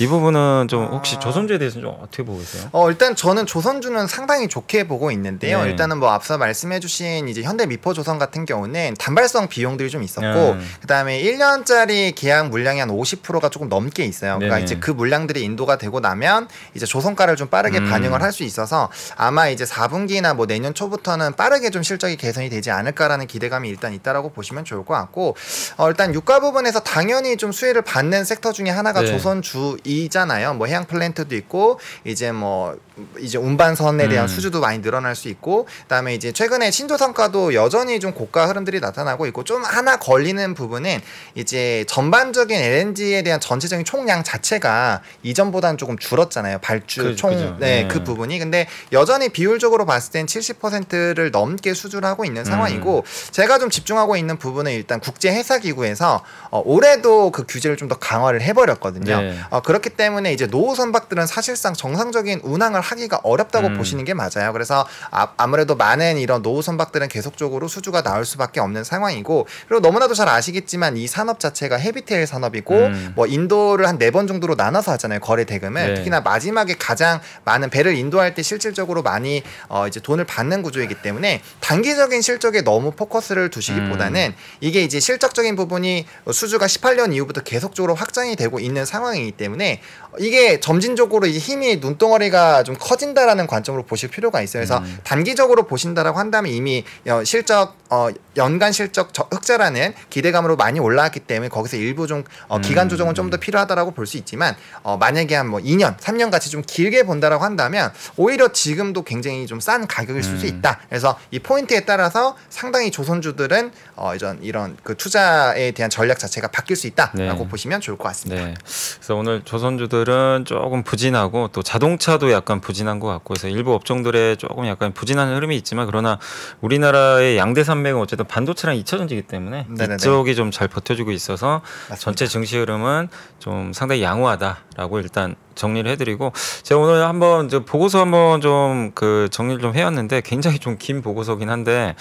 이 0.00 0.06
부분은 0.06 0.68
좀 0.68 0.86
혹시 0.86 1.16
아. 1.16 1.18
조선주에 1.18 1.58
대해서는 1.58 1.86
좀 1.86 1.96
어떻게 2.00 2.22
보고 2.22 2.38
계세요? 2.38 2.70
어 2.72 2.88
일단 2.88 3.14
저는 3.14 3.44
조선주는 3.44 4.06
상당히 4.06 4.48
좋게 4.48 4.88
보고 4.88 5.10
있는데요. 5.10 5.62
네. 5.62 5.68
일단은 5.70 5.98
뭐 5.98 6.10
앞서 6.10 6.38
말씀해주신 6.38 7.28
이제 7.28 7.42
현대 7.42 7.66
미포 7.66 7.92
조선 7.92 8.18
같은 8.18 8.46
경우는 8.46 8.94
단발성 8.98 9.48
비용들이 9.48 9.90
좀 9.90 10.02
있었고 10.02 10.52
음. 10.52 10.68
그다음에 10.80 11.22
1년짜리 11.22 12.14
계약 12.14 12.48
물량이 12.48 12.80
한 12.80 12.88
50%가 12.88 13.50
조금 13.50 13.68
넘게 13.68 14.04
있어요. 14.04 14.36
그러니까 14.36 14.56
네네. 14.56 14.64
이제 14.64 14.76
그 14.76 14.90
물량들이 14.90 15.42
인도가 15.42 15.76
되고 15.76 16.00
나면 16.00 16.48
이제 16.74 16.86
조선가를 16.86 17.36
좀 17.36 17.48
빠르게 17.48 17.78
음. 17.78 17.90
반영을 17.90 18.22
할 18.22 18.30
수 18.30 18.44
있어서 18.44 18.88
아마 19.16 19.48
이제 19.48 19.64
4분기나 19.64 20.36
뭐 20.36 20.46
내년 20.46 20.72
초부터는 20.72 21.32
빠르게 21.34 21.70
좀 21.70 21.82
실적이 21.82 22.16
개선이 22.16 22.48
되지 22.48 22.70
않을까라는 22.70 23.26
기대감이 23.26 23.68
일단 23.68 23.92
있다라고 23.92 24.30
보시면 24.30 24.64
좋을 24.64 24.84
것 24.84 24.94
같고 24.94 25.34
어 25.76 25.88
일단 25.88 26.14
유가 26.14 26.38
부분에서 26.38 26.78
당연히 26.78 27.36
좀 27.36 27.50
수혜를 27.50 27.82
받는 27.82 28.24
섹터 28.24 28.52
중에 28.52 28.70
하나가 28.70 29.00
네. 29.00 29.08
조선주 29.08 29.78
이잖아요. 29.90 30.54
뭐 30.54 30.66
해양 30.66 30.84
플랜트도 30.86 31.34
있고 31.36 31.80
이제 32.04 32.32
뭐 32.32 32.78
이제 33.20 33.36
운반선에 33.38 34.08
대한 34.08 34.24
음. 34.24 34.28
수주도 34.28 34.60
많이 34.60 34.80
늘어날 34.80 35.14
수 35.14 35.28
있고 35.28 35.66
그다음에 35.82 36.14
이제 36.14 36.32
최근에 36.32 36.70
신조 36.70 36.96
성과도 36.96 37.54
여전히 37.54 38.00
좀 38.00 38.12
고가 38.12 38.46
흐름들이 38.46 38.80
나타나고 38.80 39.26
있고 39.26 39.44
좀 39.44 39.62
하나 39.62 39.96
걸리는 39.98 40.54
부분은 40.54 41.00
이제 41.34 41.84
전반적인 41.88 42.56
LNG에 42.58 43.22
대한 43.22 43.38
전체적인 43.40 43.84
총량 43.84 44.24
자체가 44.24 45.02
이전보다는 45.22 45.76
조금 45.78 45.98
줄었잖아요. 45.98 46.58
발주 46.60 47.02
그- 47.02 47.16
총. 47.16 47.30
네, 47.60 47.82
네. 47.82 47.88
그 47.88 48.02
부분이 48.02 48.38
근데 48.38 48.66
여전히 48.92 49.28
비율적으로 49.28 49.84
봤을 49.86 50.10
땐 50.12 50.26
70%를 50.26 51.30
넘게 51.30 51.74
수주를 51.74 52.08
하고 52.08 52.24
있는 52.24 52.44
상황이고 52.44 53.04
제가 53.30 53.58
좀 53.58 53.70
집중하고 53.70 54.16
있는 54.16 54.36
부분은 54.38 54.72
일단 54.72 55.00
국제 55.00 55.30
해사 55.32 55.58
기구에서 55.58 56.24
어, 56.50 56.62
올해도 56.64 57.30
그 57.30 57.44
규제를 57.46 57.76
좀 57.76 57.90
더 57.90 57.96
강화를 57.98 58.40
해버렸거든요. 58.42 59.20
네. 59.20 59.36
어, 59.50 59.62
그렇기 59.62 59.90
때문에 59.90 60.32
이제 60.32 60.46
노후 60.46 60.76
선박들은 60.76 61.26
사실상 61.26 61.74
정상적인 61.74 62.40
운항을 62.44 62.80
하기가 62.90 63.20
어렵다고 63.22 63.68
음. 63.68 63.76
보시는 63.78 64.04
게 64.04 64.14
맞아요. 64.14 64.52
그래서 64.52 64.86
아, 65.10 65.46
무래도 65.46 65.76
많은 65.76 66.18
이런 66.18 66.42
노후 66.42 66.62
선박들은 66.62 67.08
계속적으로 67.08 67.68
수주가 67.68 68.02
나올 68.02 68.24
수밖에 68.24 68.60
없는 68.60 68.84
상황이고 68.84 69.46
그리고 69.68 69.80
너무나도 69.80 70.14
잘 70.14 70.28
아시겠지만 70.28 70.96
이 70.96 71.06
산업 71.06 71.38
자체가 71.40 71.76
헤비테일 71.76 72.26
산업이고 72.26 72.74
음. 72.74 73.12
뭐 73.14 73.26
인도를 73.26 73.86
한 73.86 74.00
네 74.00 74.10
번 74.10 74.26
정도로 74.26 74.54
나눠서 74.54 74.92
하잖아요. 74.92 75.20
거래 75.20 75.44
대금을 75.44 75.86
네. 75.88 75.94
특히나 75.94 76.20
마지막에 76.22 76.74
가장 76.78 77.20
많은 77.44 77.68
배를 77.70 77.94
인도할 77.96 78.34
때 78.34 78.42
실질적으로 78.42 79.02
많이 79.02 79.42
어, 79.68 79.86
이제 79.86 80.00
돈을 80.00 80.24
받는 80.24 80.62
구조이기 80.62 80.96
때문에 81.02 81.42
단기적인 81.60 82.22
실적에 82.22 82.62
너무 82.62 82.90
포커스를 82.92 83.50
두시기보다는 83.50 84.30
음. 84.30 84.34
이게 84.60 84.82
이제 84.82 84.98
실적적인 85.00 85.54
부분이 85.54 86.06
수주가 86.32 86.66
18년 86.66 87.12
이후부터 87.14 87.42
계속적으로 87.42 87.94
확장이 87.94 88.36
되고 88.36 88.58
있는 88.58 88.84
상황이기 88.86 89.32
때문에 89.32 89.80
이게 90.18 90.58
점진적으로 90.60 91.26
이제 91.26 91.38
힘이 91.38 91.76
눈덩어리가 91.76 92.62
좀 92.64 92.74
커진다라는 92.80 93.46
관점으로 93.46 93.84
보실 93.84 94.08
필요가 94.10 94.40
있어요. 94.42 94.60
그래서 94.60 94.78
음. 94.78 94.98
단기적으로 95.04 95.64
보신다라고 95.66 96.18
한다면 96.18 96.50
이미 96.52 96.84
어, 97.08 97.22
실적 97.24 97.76
어, 97.90 98.08
연간 98.36 98.72
실적 98.72 99.12
저- 99.12 99.28
흑자라는 99.30 99.94
기대감으로 100.10 100.56
많이 100.56 100.80
올라왔기 100.80 101.20
때문에 101.20 101.48
거기서 101.48 101.76
일부 101.76 102.06
좀 102.06 102.24
어, 102.48 102.60
기간 102.60 102.86
음. 102.86 102.88
조정은 102.88 103.14
좀 103.14 103.30
더 103.30 103.36
필요하다라고 103.36 103.92
볼 103.92 104.06
수 104.06 104.16
있지만 104.16 104.56
어, 104.82 104.96
만약에 104.96 105.34
한 105.36 105.46
뭐 105.50 105.60
2년, 105.60 105.96
3년 105.98 106.30
같이 106.30 106.48
좀 106.50 106.62
길게 106.66 107.02
본다라고 107.04 107.44
한다면 107.44 107.92
오히려 108.16 108.48
지금도 108.52 109.02
굉장히 109.04 109.46
좀 109.46 109.60
싼 109.60 109.86
가격일 109.86 110.22
수도 110.22 110.42
음. 110.42 110.46
있다. 110.46 110.80
그래서 110.88 111.18
이 111.30 111.38
포인트에 111.38 111.80
따라서 111.84 112.36
상당히 112.48 112.90
조선주들은 112.90 113.72
어, 113.96 114.14
이런 114.14 114.38
이런 114.42 114.76
그 114.82 114.96
투자에 114.96 115.72
대한 115.72 115.90
전략 115.90 116.18
자체가 116.18 116.48
바뀔 116.48 116.76
수 116.76 116.86
있다라고 116.86 117.44
네. 117.44 117.48
보시면 117.48 117.80
좋을 117.80 117.98
것 117.98 118.04
같습니다. 118.04 118.44
네. 118.44 118.54
그래서 118.96 119.14
오늘 119.16 119.42
조선주들은 119.44 120.44
조금 120.46 120.82
부진하고 120.82 121.48
또 121.52 121.62
자동차도 121.62 122.32
약간 122.32 122.59
부진한 122.60 123.00
것 123.00 123.08
같고 123.08 123.34
그래서 123.34 123.48
일부 123.48 123.74
업종들의 123.74 124.36
조금 124.36 124.66
약간 124.66 124.92
부진한 124.92 125.34
흐름이 125.34 125.56
있지만 125.56 125.86
그러나 125.86 126.18
우리나라의 126.60 127.36
양대 127.36 127.64
산맥은 127.64 128.00
어쨌든 128.00 128.26
반도체랑 128.26 128.76
2차 128.76 128.98
전지기 128.98 129.22
때문에 129.22 129.66
네네네. 129.68 129.94
이쪽이 129.96 130.34
좀 130.34 130.50
잘 130.50 130.66
버텨주고 130.68 131.10
있어서 131.12 131.62
맞습니다. 131.88 131.96
전체 131.96 132.26
증시 132.26 132.58
흐름은 132.58 133.08
좀 133.38 133.72
상당히 133.72 134.02
양호하다라고 134.02 134.98
일단 135.00 135.36
정리를 135.54 135.90
해드리고 135.92 136.32
제가 136.62 136.80
오늘 136.80 137.04
한번 137.04 137.48
저 137.48 137.60
보고서 137.64 138.00
한번 138.00 138.40
좀 138.40 138.92
그 138.94 139.28
정리를 139.30 139.60
좀 139.60 139.74
해왔는데 139.74 140.20
굉장히 140.22 140.58
좀 140.58 140.76
긴 140.78 141.02
보고서긴 141.02 141.50
한데 141.50 141.94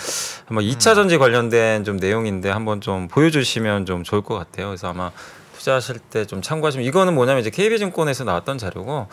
한번 0.47 0.63
2차 0.65 0.95
전지 0.95 1.17
관련된 1.17 1.83
좀 1.83 1.97
내용인데 1.97 2.49
한번 2.49 2.81
좀 2.81 3.07
보여주시면 3.07 3.85
좀 3.85 4.03
좋을 4.03 4.21
것 4.21 4.35
같아요. 4.35 4.67
그래서 4.67 4.89
아마 4.89 5.11
투자하실 5.59 5.99
때 5.99 6.25
좀 6.25 6.41
참고하시면 6.41 6.85
이거는 6.85 7.13
뭐냐면 7.15 7.41
이제 7.41 7.49
KB증권에서 7.49 8.23
나왔던 8.23 8.57
자료고 8.57 9.07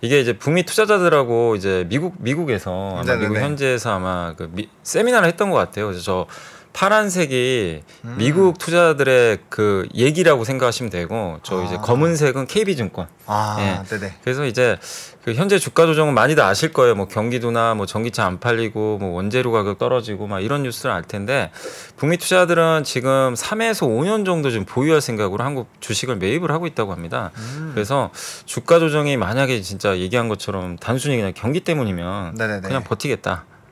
이게 0.00 0.20
이제 0.20 0.32
북미 0.36 0.64
투자자들하고 0.64 1.54
이제 1.56 1.86
미국 1.88 2.14
미국에서 2.18 2.90
아마 2.92 3.02
네네네. 3.02 3.28
미국 3.28 3.40
현지에서 3.40 3.92
아마 3.94 4.34
그 4.36 4.50
미, 4.52 4.68
세미나를 4.82 5.28
했던 5.28 5.50
것 5.50 5.56
같아요. 5.56 5.86
그래서 5.86 6.02
저 6.02 6.26
파란색이 6.72 7.82
음. 8.04 8.14
미국 8.18 8.58
투자자들의 8.58 9.38
그 9.48 9.86
얘기라고 9.94 10.44
생각하시면 10.44 10.90
되고 10.90 11.38
저 11.42 11.62
이제 11.64 11.76
아. 11.76 11.80
검은색은 11.80 12.46
KB증권. 12.46 13.06
아, 13.26 13.56
예. 13.60 13.88
네네. 13.88 14.14
그래서 14.22 14.46
이제 14.46 14.78
그 15.24 15.34
현재 15.34 15.58
주가 15.58 15.86
조정은 15.86 16.14
많이들 16.14 16.42
아실 16.42 16.72
거예요. 16.72 16.94
뭐 16.94 17.06
경기도나 17.06 17.74
뭐 17.74 17.86
전기차 17.86 18.24
안 18.24 18.40
팔리고 18.40 18.98
뭐 18.98 19.10
원재료 19.10 19.52
가격 19.52 19.78
떨어지고 19.78 20.26
막 20.26 20.40
이런 20.40 20.62
뉴스를 20.62 20.90
알 20.90 21.02
텐데 21.02 21.50
북미 21.96 22.16
투자들은 22.16 22.84
지금 22.84 23.34
3에서 23.34 23.86
5년 23.86 24.24
정도 24.24 24.50
좀 24.50 24.64
보유할 24.64 25.00
생각으로 25.00 25.44
한국 25.44 25.68
주식을 25.80 26.16
매입을 26.16 26.50
하고 26.50 26.66
있다고 26.66 26.92
합니다. 26.92 27.30
음. 27.36 27.70
그래서 27.74 28.10
주가 28.46 28.78
조정이 28.78 29.16
만약에 29.16 29.60
진짜 29.60 29.98
얘기한 29.98 30.28
것처럼 30.28 30.76
단순히 30.78 31.16
그냥 31.16 31.32
경기 31.36 31.60
때문이면 31.60 32.34
네네네. 32.34 32.60
그냥 32.62 32.82
버티겠다. 32.82 33.30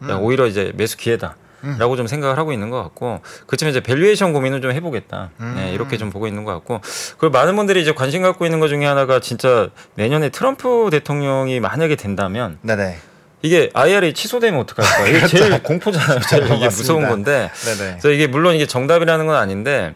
야, 0.09 0.17
음. 0.17 0.23
오히려 0.23 0.47
이제 0.47 0.73
매수 0.77 0.97
기회다. 0.97 1.37
음. 1.65 1.77
라고 1.79 1.97
좀 1.97 2.07
생각을 2.07 2.39
하고 2.39 2.53
있는 2.53 2.71
것 2.71 2.83
같고 2.83 3.21
그쯤에 3.47 3.71
이제 3.71 3.81
valuation 3.81 4.33
고민을 4.33 4.61
좀 4.61 4.73
해보겠다 4.73 5.31
음. 5.41 5.55
네, 5.57 5.73
이렇게 5.73 5.97
좀 5.99 6.11
보고 6.11 6.27
있는 6.27 6.45
것 6.45 6.53
같고 6.53 6.81
그리고 7.19 7.33
많은 7.33 7.57
분들이 7.57 7.81
이제 7.83 7.93
관심 7.93 8.23
갖고 8.23 8.45
있는 8.45 8.61
것 8.61 8.69
중에 8.69 8.85
하나가 8.87 9.21
진짜 9.21 9.69
내년에 9.95 10.31
트럼프 10.31 10.89
대통령이 10.91 11.61
만약에 11.61 11.97
된다면 11.97 12.59
네네. 12.63 12.99
이게 13.43 13.71
IRA 13.73 14.13
취소되면 14.13 14.61
어떡할까 14.61 15.09
이게 15.09 15.27
제일 15.27 15.63
공포잖아요 15.63 16.21
제일 16.29 16.45
이게 16.53 16.67
무서운. 16.67 17.09
건데 17.09 17.51
네네. 17.65 17.91
그래서 17.93 18.11
이게 18.11 18.27
물론 18.27 18.55
이게 18.55 18.67
정답이라는 18.67 19.27
건 19.27 19.37
아닌데 19.37 19.95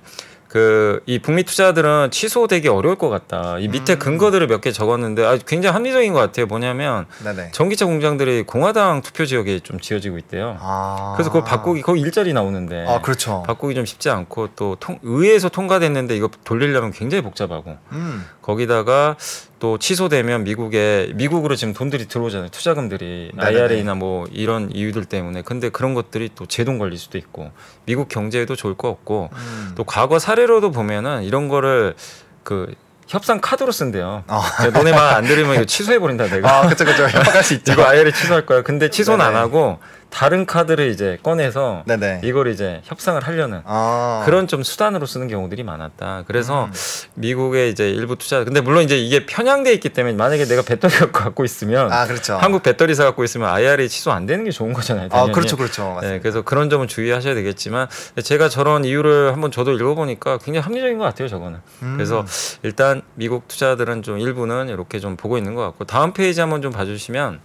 그 0.55 0.85
이 1.07 1.19
북미 1.19 1.43
투자들은 1.43 2.11
취소되기 2.13 2.69
어려울 2.69 2.97
것 2.97 3.09
같다. 3.09 3.59
이 3.59 3.67
밑에 3.69 3.95
음. 3.95 3.99
근거들을 3.99 4.47
몇 4.47 4.61
개 4.61 4.71
적었는데 4.73 5.25
아 5.27 5.37
굉장히 5.37 5.75
합리적인 5.75 6.13
것 6.13 6.21
같아요. 6.21 6.47
뭐냐면 6.47 7.07
네네. 7.23 7.51
전기차 7.53 7.85
공장들이 7.87 8.45
공화당 8.45 9.03
투표 9.03 9.27
지역에 9.27 9.59
좀 9.61 9.79
지어지고 9.81 10.17
있대요. 10.19 10.57
아. 10.61 11.13
그래서 11.17 11.31
그걸 11.31 11.45
바꾸기 11.45 11.83
거기 11.83 12.01
일자리 12.01 12.33
나오는데 12.33 12.87
아, 12.89 13.01
그렇죠. 13.03 13.43
바꾸기 13.47 13.75
좀 13.75 13.85
쉽지 13.85 14.09
않고 14.11 14.51
또 14.57 14.77
통, 14.81 14.99
의회에서 15.03 15.49
통과됐는데 15.51 16.17
이거 16.17 16.31
돌리려면 16.45 16.93
굉장히 16.93 17.23
복잡하고 17.23 17.77
음. 17.93 18.25
거기다가 18.41 19.17
또 19.59 19.79
취소되면 19.79 20.45
미국에 20.45 21.11
미국으로 21.15 21.57
지금 21.57 21.73
돈들이 21.73 22.07
들어오잖아요 22.07 22.51
투자금들이 22.51 23.33
네네네. 23.35 23.61
IRA나 23.61 23.95
뭐 23.95 24.27
이런 24.31 24.71
이유들 24.71 25.07
때문에 25.07 25.41
근데 25.43 25.71
그런 25.71 25.95
것들이 25.95 26.31
또 26.35 26.45
제동 26.45 26.79
걸릴 26.79 26.99
수도 26.99 27.17
있고 27.19 27.51
미국 27.87 28.09
경제에도 28.09 28.57
좋을 28.57 28.75
거 28.75 28.89
없고 28.89 29.31
음. 29.33 29.73
또 29.75 29.85
과거 29.85 30.19
사례 30.19 30.44
로도 30.47 30.71
보면은 30.71 31.23
이런 31.23 31.49
거를 31.49 31.95
그 32.43 32.73
협상 33.07 33.41
카드로 33.41 33.71
쓴대요. 33.73 34.25
어. 34.27 34.43
야, 34.63 34.71
너네 34.71 34.93
말 34.93 35.15
안 35.17 35.25
들으면 35.25 35.57
이거 35.57 35.65
취소해 35.65 35.99
버린다 35.99 36.27
내가. 36.27 36.61
아, 36.61 36.67
그쵸, 36.69 36.85
그쵸. 36.85 37.05
협박할 37.09 37.43
수 37.45 37.55
있죠. 37.55 37.73
이거 37.73 37.85
IRA 37.85 38.13
취소할 38.13 38.47
거야. 38.47 38.63
근데 38.63 38.89
취소는 38.89 39.21
안 39.25 39.33
네네. 39.33 39.41
하고 39.41 39.79
다른 40.15 40.47
카드를 40.47 40.91
이제 40.91 41.19
꺼내서 41.25 41.83
네네. 41.87 42.21
이걸 42.23 42.47
이제 42.47 42.81
협상을 42.85 43.21
하려는 43.21 43.63
아. 43.65 44.23
그런 44.25 44.47
좀 44.47 44.63
수단으로 44.63 45.07
쓰는 45.07 45.27
경우들이 45.27 45.65
많았다. 45.65 46.23
그래서 46.29 46.67
음. 46.67 46.73
미국의 47.15 47.73
이제 47.73 47.91
일부 47.91 48.15
투자 48.15 48.45
근데 48.45 48.61
물론 48.61 48.85
이제 48.85 48.97
이게 48.97 49.27
편향돼 49.27 49.73
있기 49.73 49.89
때문에 49.89 50.15
만약에 50.15 50.45
내가 50.45 50.63
배터리 50.63 50.95
갖고 50.95 51.19
갖고 51.19 51.45
있으면 51.45 51.93
아, 51.93 52.07
그렇죠. 52.07 52.37
한국 52.37 52.63
배터리사 52.63 53.03
갖고 53.03 53.25
있으면 53.25 53.49
IRA 53.49 53.89
취소 53.89 54.13
안 54.13 54.27
되는 54.27 54.45
게 54.45 54.53
좋은 54.53 54.73
거잖아요. 54.73 55.07
아, 55.07 55.09
당연히. 55.09 55.33
그렇죠, 55.33 55.57
그렇죠. 55.57 55.83
맞습니다. 55.83 56.09
네, 56.09 56.21
그래서 56.21 56.43
그런 56.43 56.71
점은 56.71 56.87
주의하셔야 56.87 57.35
되겠지만 57.35 57.89
제가 58.23 58.49
저런 58.49 58.85
이유를 58.85 59.33
한번 59.33 59.51
저도 59.51 59.73
읽어보니까 59.73 60.39
굉장히 60.39 60.61
합리적인 60.61 60.97
것 60.97 61.03
같아요. 61.05 61.27
저거는. 61.27 61.59
음. 61.83 61.95
그래서 61.97 62.25
일단 62.63 63.03
미국 63.17 63.49
투자들은 63.49 64.03
좀 64.03 64.21
일부는 64.21 64.69
이렇게 64.69 65.01
좀 65.01 65.17
보고 65.17 65.39
있는 65.39 65.57
것 65.57 65.63
같고 65.63 65.87
다음 65.87 66.13
페이지 66.13 66.41
한번 66.41 66.63
좀 66.63 66.71
봐주시면 66.71 67.41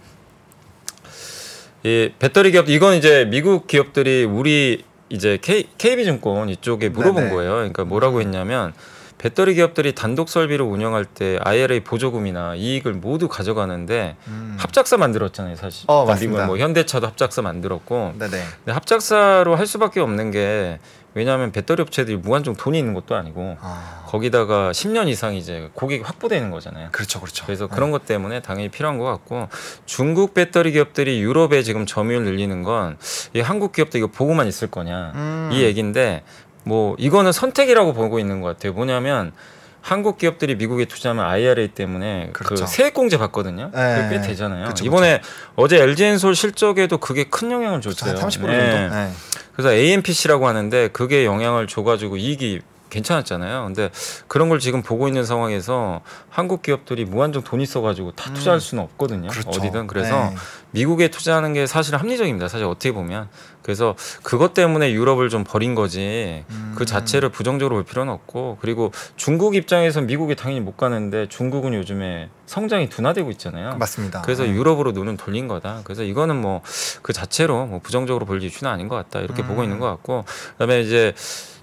이 1.82 2.12
배터리 2.18 2.50
기업 2.52 2.68
이건 2.68 2.94
이제 2.94 3.26
미국 3.30 3.66
기업들이 3.66 4.24
우리 4.24 4.84
이제 5.08 5.38
K, 5.40 5.66
KB증권 5.78 6.48
이쪽에 6.50 6.88
물어본 6.88 7.24
네네. 7.24 7.34
거예요. 7.34 7.52
그러니까 7.54 7.84
뭐라고 7.84 8.20
했냐면 8.20 8.72
배터리 9.18 9.54
기업들이 9.54 9.94
단독 9.94 10.30
설비를 10.30 10.64
운영할 10.64 11.04
때 11.04 11.38
IRA 11.42 11.80
보조금이나 11.80 12.54
이익을 12.54 12.94
모두 12.94 13.28
가져가는데 13.28 14.16
음. 14.28 14.56
합작사 14.58 14.96
만들었잖아요, 14.96 15.56
사실. 15.56 15.84
어, 15.88 16.06
맞습니다. 16.06 16.46
뭐 16.46 16.56
현대차도 16.56 17.06
합작사 17.06 17.42
만들었고 17.42 18.14
네네. 18.18 18.30
근데 18.30 18.72
합작사로 18.72 19.56
할 19.56 19.66
수밖에 19.66 20.00
없는 20.00 20.30
게 20.30 20.78
왜냐하면 21.14 21.50
배터리 21.52 21.82
업체들이 21.82 22.16
무한정 22.18 22.54
돈이 22.56 22.78
있는 22.78 22.94
것도 22.94 23.14
아니고 23.16 23.56
아. 23.60 24.04
거기다가 24.06 24.70
10년 24.72 25.08
이상 25.08 25.34
이제 25.34 25.70
고객이 25.74 26.02
확보되는 26.04 26.50
거잖아요. 26.50 26.88
그렇죠, 26.92 27.20
그렇죠. 27.20 27.44
그래서 27.46 27.66
그런 27.66 27.90
것 27.90 28.06
때문에 28.06 28.40
당연히 28.40 28.68
필요한 28.68 28.98
것 28.98 29.04
같고 29.04 29.48
중국 29.86 30.34
배터리 30.34 30.72
기업들이 30.72 31.20
유럽에 31.20 31.62
지금 31.62 31.86
점유율 31.86 32.24
늘리는 32.24 32.62
건 32.62 32.96
이 33.34 33.40
한국 33.40 33.72
기업도 33.72 33.98
이거 33.98 34.06
보고만 34.06 34.46
있을 34.46 34.68
거냐 34.70 35.12
음. 35.14 35.50
이 35.52 35.62
얘기인데 35.62 36.22
뭐 36.64 36.94
이거는 36.98 37.32
선택이라고 37.32 37.92
보고 37.92 38.18
있는 38.18 38.40
것 38.40 38.48
같아요. 38.48 38.72
뭐냐면 38.72 39.32
한국 39.82 40.18
기업들이 40.18 40.54
미국에 40.56 40.84
투자하면 40.84 41.24
IRA 41.24 41.68
때문에 41.68 42.30
그렇죠. 42.32 42.64
그 42.64 42.70
세액공제 42.70 43.18
받거든요. 43.18 43.70
네. 43.74 44.02
그게 44.02 44.16
꽤 44.16 44.20
되잖아요. 44.20 44.66
그쵸, 44.66 44.84
이번에 44.84 45.20
어제 45.56 45.80
LG엔솔 45.80 46.34
실적에도 46.34 46.98
그게 46.98 47.24
큰 47.24 47.50
영향을 47.50 47.80
줬어요. 47.80 48.14
한30% 48.14 48.30
정도. 48.32 48.48
네. 48.48 48.88
네. 48.88 49.10
그래서 49.52 49.72
AMPC라고 49.72 50.46
하는데 50.46 50.88
그게 50.88 51.24
영향을 51.24 51.66
줘가지고 51.66 52.16
이익이 52.16 52.60
괜찮았잖아요. 52.90 53.64
근데 53.64 53.90
그런 54.28 54.48
걸 54.48 54.58
지금 54.58 54.82
보고 54.82 55.08
있는 55.08 55.24
상황에서 55.24 56.00
한국 56.28 56.62
기업들이 56.62 57.04
무한정 57.04 57.42
돈 57.42 57.60
있어가지고 57.60 58.12
다 58.12 58.30
음. 58.30 58.34
투자할 58.34 58.60
수는 58.60 58.84
없거든요. 58.84 59.28
그렇죠. 59.28 59.48
어디든 59.50 59.86
그래서 59.86 60.30
네. 60.30 60.34
미국에 60.72 61.08
투자하는 61.08 61.52
게 61.52 61.66
사실 61.66 61.96
합리적입니다. 61.96 62.48
사실 62.48 62.66
어떻게 62.66 62.92
보면 62.92 63.28
그래서 63.62 63.94
그것 64.22 64.54
때문에 64.54 64.92
유럽을 64.92 65.28
좀 65.28 65.44
버린 65.44 65.74
거지 65.74 66.44
음. 66.50 66.74
그 66.76 66.84
자체를 66.84 67.28
부정적으로 67.28 67.76
볼 67.76 67.84
필요는 67.84 68.12
없고 68.12 68.58
그리고 68.60 68.92
중국 69.16 69.54
입장에서 69.54 70.00
미국에 70.00 70.34
당연히 70.34 70.60
못 70.60 70.76
가는데 70.76 71.28
중국은 71.28 71.74
요즘에 71.74 72.30
성장이 72.46 72.88
둔화되고 72.88 73.30
있잖아요. 73.32 73.76
맞습니다. 73.76 74.22
그래서 74.22 74.44
네. 74.44 74.50
유럽으로 74.50 74.92
눈은 74.92 75.16
돌린 75.16 75.46
거다. 75.48 75.80
그래서 75.84 76.02
이거는 76.02 76.40
뭐 76.40 76.62
그 77.02 77.12
자체로 77.12 77.66
뭐 77.66 77.80
부정적으로 77.80 78.26
볼 78.26 78.42
이슈는 78.42 78.70
아닌 78.70 78.88
것 78.88 78.96
같다. 78.96 79.20
이렇게 79.20 79.42
음. 79.42 79.48
보고 79.48 79.62
있는 79.62 79.78
것 79.78 79.86
같고 79.86 80.24
그다음에 80.52 80.80
이제 80.80 81.14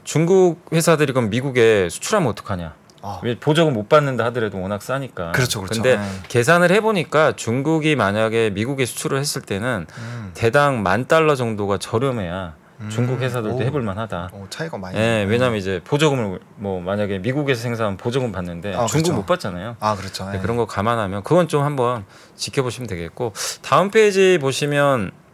중국 0.07 0.61
회사들이 0.71 1.11
그럼 1.11 1.29
미국에 1.29 1.89
수출하면 1.89 2.29
어떡하냐? 2.29 2.73
아, 3.01 3.19
왜 3.23 3.37
보조금 3.37 3.73
못 3.73 3.89
받는다 3.89 4.23
하더라도 4.25 4.59
워낙 4.61 4.81
싸니까. 4.81 5.33
그렇죠, 5.33 5.59
그렇죠. 5.59 5.81
근데 5.81 5.97
네. 5.97 6.03
계산을 6.29 6.71
해보니까 6.71 7.35
중국이 7.35 7.97
만약에 7.97 8.51
미국에 8.51 8.85
수출을 8.85 9.19
했을 9.19 9.41
때는 9.41 9.85
음. 9.97 10.31
대당 10.33 10.81
만 10.81 11.07
달러 11.09 11.35
정도가 11.35 11.77
저렴해야 11.77 12.55
음. 12.79 12.89
중국 12.89 13.19
회사들도 13.19 13.57
오. 13.57 13.61
해볼 13.61 13.81
만하다. 13.81 14.29
오, 14.31 14.47
차이가 14.49 14.77
많이. 14.77 14.97
예. 14.97 15.25
왜냐면 15.27 15.57
이제 15.57 15.81
보조금을 15.83 16.39
뭐 16.55 16.79
만약에 16.79 17.19
미국에서 17.19 17.61
생산하면 17.63 17.97
보조금 17.97 18.31
받는데 18.31 18.75
아, 18.75 18.85
중국 18.85 19.09
그렇죠. 19.09 19.13
못 19.13 19.25
받잖아요. 19.25 19.75
아, 19.81 19.97
그렇죠. 19.97 20.23
네, 20.27 20.37
네. 20.37 20.39
그런 20.39 20.55
거 20.55 20.65
감안하면 20.65 21.23
그건 21.23 21.49
좀 21.49 21.63
한번 21.63 22.05
지켜보시면 22.37 22.87
되겠고 22.87 23.33
다음 23.61 23.91
페이지 23.91 24.37
보시면 24.39 25.11
어, 25.11 25.26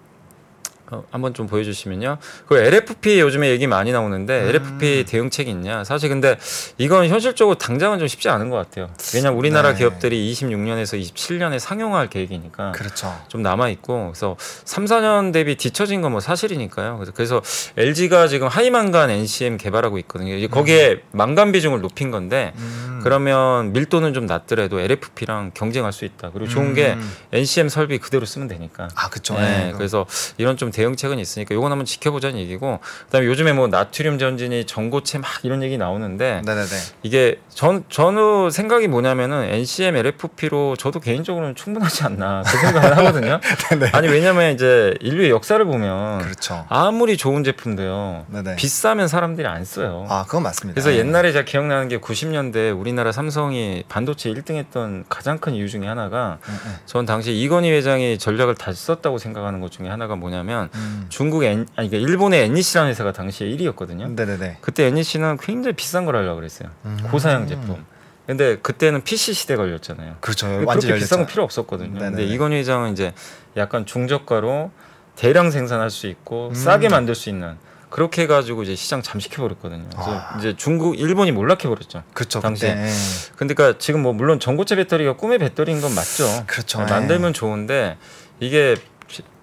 한번 1.11 1.33
좀 1.33 1.47
보여주시면요. 1.47 2.17
그 2.47 2.57
LFP 2.57 3.19
요즘에 3.19 3.49
얘기 3.49 3.67
많이 3.67 3.91
나오는데 3.91 4.41
음. 4.43 4.47
LFP 4.49 5.03
대응책이 5.07 5.51
있냐? 5.51 5.83
사실 5.83 6.07
근데 6.09 6.37
이건 6.77 7.07
현실적으로 7.09 7.57
당장은 7.57 7.99
좀 7.99 8.07
쉽지 8.07 8.29
않은 8.29 8.49
것 8.49 8.55
같아요. 8.55 8.89
왜냐면 9.13 9.37
우리나라 9.37 9.71
네. 9.73 9.79
기업들이 9.79 10.31
26년에서 10.31 10.99
27년에 11.01 11.59
상용화할 11.59 12.09
계획이니까 12.09 12.71
그렇죠. 12.71 13.13
좀 13.27 13.41
남아 13.41 13.69
있고 13.69 14.07
그래서 14.13 14.37
3, 14.39 14.85
4년 14.85 15.33
대비 15.33 15.55
뒤처진 15.55 16.01
건 16.01 16.13
뭐 16.13 16.19
사실이니까요. 16.19 16.97
그래서, 16.97 17.11
그래서 17.11 17.41
LG가 17.75 18.27
지금 18.27 18.47
하이만간 18.47 19.09
NCM 19.09 19.57
개발하고 19.57 19.97
있거든요. 19.99 20.47
거기에 20.47 21.01
망간 21.11 21.51
비중을 21.51 21.81
높인 21.81 22.11
건데 22.11 22.53
음. 22.57 22.92
그러면 23.03 23.73
밀도는 23.73 24.13
좀 24.13 24.25
낮더라도 24.25 24.79
LFP랑 24.79 25.51
경쟁할 25.53 25.91
수 25.93 26.05
있다. 26.05 26.31
그리고 26.31 26.47
좋은 26.49 26.73
게 26.73 26.93
음. 26.93 27.11
NCM 27.31 27.69
설비 27.69 27.97
그대로 27.97 28.25
쓰면 28.25 28.47
되니까. 28.47 28.87
아, 28.95 29.09
그렇죠. 29.09 29.35
네, 29.35 29.65
네. 29.65 29.73
그래서 29.75 30.05
이런 30.37 30.57
좀 30.57 30.71
대응책은 30.71 31.19
있으니까 31.19 31.53
요건 31.55 31.71
한번 31.71 31.85
지켜보자는 31.85 32.39
얘기고 32.39 32.79
그다음에 33.05 33.27
요즘에 33.27 33.53
뭐 33.53 33.67
나트륨 33.67 34.17
전진이 34.19 34.65
전고체 34.65 35.17
막 35.17 35.29
이런 35.43 35.61
얘기 35.63 35.77
나오는데 35.77 36.41
네네네. 36.45 36.67
이게 37.03 37.39
전 37.49 37.83
저는 37.89 38.49
생각이 38.51 38.87
뭐냐면은 38.87 39.43
NCM 39.43 39.95
LFP로 39.97 40.75
저도 40.77 40.99
개인적으로는 40.99 41.55
충분하지 41.55 42.03
않나 42.05 42.43
그 42.45 42.57
생각을 42.57 42.95
하거든요. 42.97 43.39
네. 43.79 43.89
아니 43.91 44.07
왜냐면 44.07 44.53
이제 44.53 44.93
인류의 45.01 45.29
역사를 45.29 45.63
보면 45.63 46.19
그렇죠. 46.19 46.65
아무리 46.69 47.17
좋은 47.17 47.43
제품도요 47.43 48.25
네네. 48.29 48.55
비싸면 48.55 49.07
사람들이 49.07 49.47
안 49.47 49.65
써요. 49.65 50.05
아, 50.09 50.23
그건 50.25 50.43
맞습니다. 50.43 50.73
그래서 50.75 50.89
네. 50.89 50.97
옛날에 50.97 51.31
제가 51.31 51.45
기억나는 51.45 51.87
게 51.89 51.99
90년대 51.99 52.77
우리나라 52.79 52.92
우리나라 52.93 53.11
삼성이 53.11 53.83
반도체 53.89 54.31
1등 54.31 54.55
했던 54.55 55.03
가장 55.09 55.39
큰 55.39 55.55
이유 55.55 55.67
중에 55.67 55.87
하나가 55.87 56.37
음, 56.47 56.57
음. 56.65 56.75
전 56.85 57.05
당시 57.05 57.33
이건희 57.33 57.71
회장이 57.71 58.19
전략을 58.19 58.55
다 58.55 58.71
썼다고 58.71 59.17
생각하는 59.17 59.59
것 59.61 59.71
중에 59.71 59.89
하나가 59.89 60.15
뭐냐면 60.15 60.69
음. 60.75 61.05
중국 61.09 61.43
엔, 61.43 61.67
아니 61.75 61.89
그러니까 61.89 62.09
일본의 62.11 62.45
NEC라는 62.45 62.91
회사가 62.91 63.11
당시에 63.11 63.47
1위였거든요. 63.49 64.11
네네네. 64.11 64.59
그때 64.61 64.85
NEC는 64.85 65.37
굉장히 65.37 65.75
비싼 65.75 66.05
걸 66.05 66.15
하려고 66.15 66.35
그랬어요. 66.35 66.69
음. 66.85 66.97
고사양 67.11 67.47
제품. 67.47 67.83
근데 68.27 68.57
그때는 68.57 69.01
PC 69.01 69.33
시대 69.33 69.55
걸렸잖아요. 69.55 70.17
그렇죠. 70.21 70.47
그렇게 70.47 70.65
완전 70.65 70.95
비싼 70.95 71.19
건. 71.19 71.27
필요 71.27 71.43
없었거든요. 71.43 71.93
네네네. 71.93 72.09
근데 72.11 72.25
이건희 72.25 72.57
회장은 72.57 72.93
이제 72.93 73.13
약간 73.57 73.85
중저가로 73.85 74.71
대량 75.15 75.51
생산할 75.51 75.89
수 75.89 76.07
있고 76.07 76.49
음. 76.49 76.53
싸게 76.53 76.89
만들 76.89 77.15
수 77.15 77.29
있는 77.29 77.57
그렇게 77.93 78.23
해가지고 78.23 78.63
이제 78.63 78.73
시장 78.73 79.03
잠식해 79.03 79.35
버렸거든요. 79.35 79.85
그래서 79.91 80.11
아. 80.11 80.35
이제 80.39 80.55
중국, 80.57 80.99
일본이 80.99 81.31
몰락해 81.31 81.67
버렸죠. 81.69 82.01
그렇죠. 82.15 82.39
당시에. 82.39 82.69
예. 82.69 82.89
근데 83.35 83.53
그러니까 83.53 83.77
지금 83.77 84.01
뭐 84.01 84.13
물론 84.13 84.39
전고체 84.39 84.75
배터리가 84.77 85.15
꿈의 85.15 85.37
배터리인 85.37 85.79
건 85.79 85.93
맞죠. 85.93 86.25
그렇죠. 86.47 86.79
네, 86.79 86.85
예. 86.85 86.89
만들면 86.89 87.33
좋은데 87.33 87.97
이게 88.39 88.77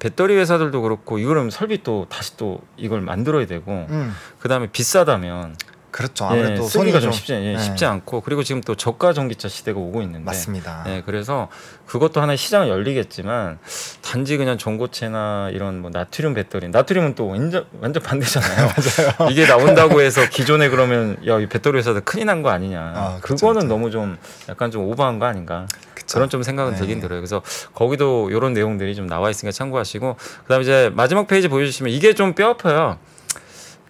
배터리 0.01 0.35
회사들도 0.35 0.83
그렇고 0.83 1.21
이거는 1.21 1.51
설비 1.51 1.85
또 1.85 2.07
다시 2.09 2.37
또 2.37 2.61
이걸 2.77 3.03
만들어야 3.03 3.47
되고 3.47 3.87
음. 3.89 4.13
그다음에 4.41 4.67
비싸다면 4.67 5.55
그렇죠. 5.91 6.25
예, 6.27 6.29
아무래도 6.41 6.63
쓰기가 6.63 7.01
손이 7.01 7.03
좀 7.03 7.13
쉽지, 7.13 7.33
예, 7.35 7.55
예. 7.55 7.59
쉽지 7.59 7.85
않고 7.85 8.21
그리고 8.21 8.43
지금 8.43 8.61
또 8.61 8.75
저가 8.75 9.13
전기차 9.13 9.49
시대가 9.49 9.79
오고 9.81 10.03
있는데 10.03 10.25
맞습니다. 10.25 10.85
예, 10.89 11.03
그래서 11.05 11.49
그것도 11.87 12.21
하나의 12.21 12.37
시장은 12.39 12.69
열리겠지만 12.69 13.59
단지 14.03 14.37
그냥 14.37 14.59
전고체나 14.59 15.51
이런 15.53 15.81
뭐 15.81 15.91
나트륨 15.93 16.35
배터리, 16.35 16.69
나트륨은 16.69 17.15
또 17.17 17.27
완전, 17.29 17.67
완전 17.81 18.03
반대잖아요. 18.03 18.71
이게 19.31 19.47
나온다고 19.47 20.01
해서 20.01 20.29
기존에 20.29 20.69
그러면 20.69 21.17
야이 21.27 21.49
배터리 21.49 21.79
회사들 21.79 22.03
큰일 22.03 22.27
난 22.27 22.43
거 22.43 22.51
아니냐. 22.51 22.81
아, 22.81 23.19
그쵸, 23.21 23.35
그거는 23.35 23.63
그쵸. 23.63 23.69
너무 23.69 23.91
좀 23.91 24.17
약간 24.49 24.71
좀 24.71 24.85
오버한 24.85 25.19
거 25.19 25.27
아닌가. 25.27 25.67
그쵸. 25.95 26.15
그런 26.15 26.29
좀 26.31 26.43
생각은 26.43 26.73
네. 26.73 26.79
들긴 26.79 27.01
들어요. 27.01 27.21
그래서 27.21 27.43
거기도 27.75 28.31
이런 28.31 28.53
내용들이 28.55 28.95
좀 28.95 29.07
나와 29.07 29.29
있으니까 29.31 29.53
참고하시고 29.53 30.17
그다음에 30.45 30.63
이제 30.63 30.91
마지막 30.95 31.27
페이지 31.27 31.49
보여주시면 31.49 31.93
이게 31.93 32.15
좀 32.15 32.35
뼈 32.35 32.51
아파요. 32.51 32.99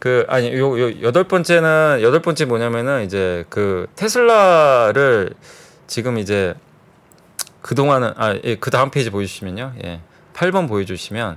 그 0.01 0.25
아니 0.29 0.53
요, 0.55 0.81
요 0.81 1.03
여덟 1.03 1.25
번째는 1.25 2.01
여덟 2.03 2.21
번째 2.21 2.47
뭐냐면은 2.47 3.05
이제 3.05 3.45
그 3.51 3.87
테슬라를 3.95 5.35
지금 5.87 6.19
이제 6.19 6.55
그 7.61 7.75
동안은 7.75 8.15
아그 8.17 8.71
다음 8.71 8.91
페이지 8.91 9.11
보여주시면요. 9.11 9.75
예. 9.85 10.01
8번 10.33 10.69
보여주시면 10.69 11.37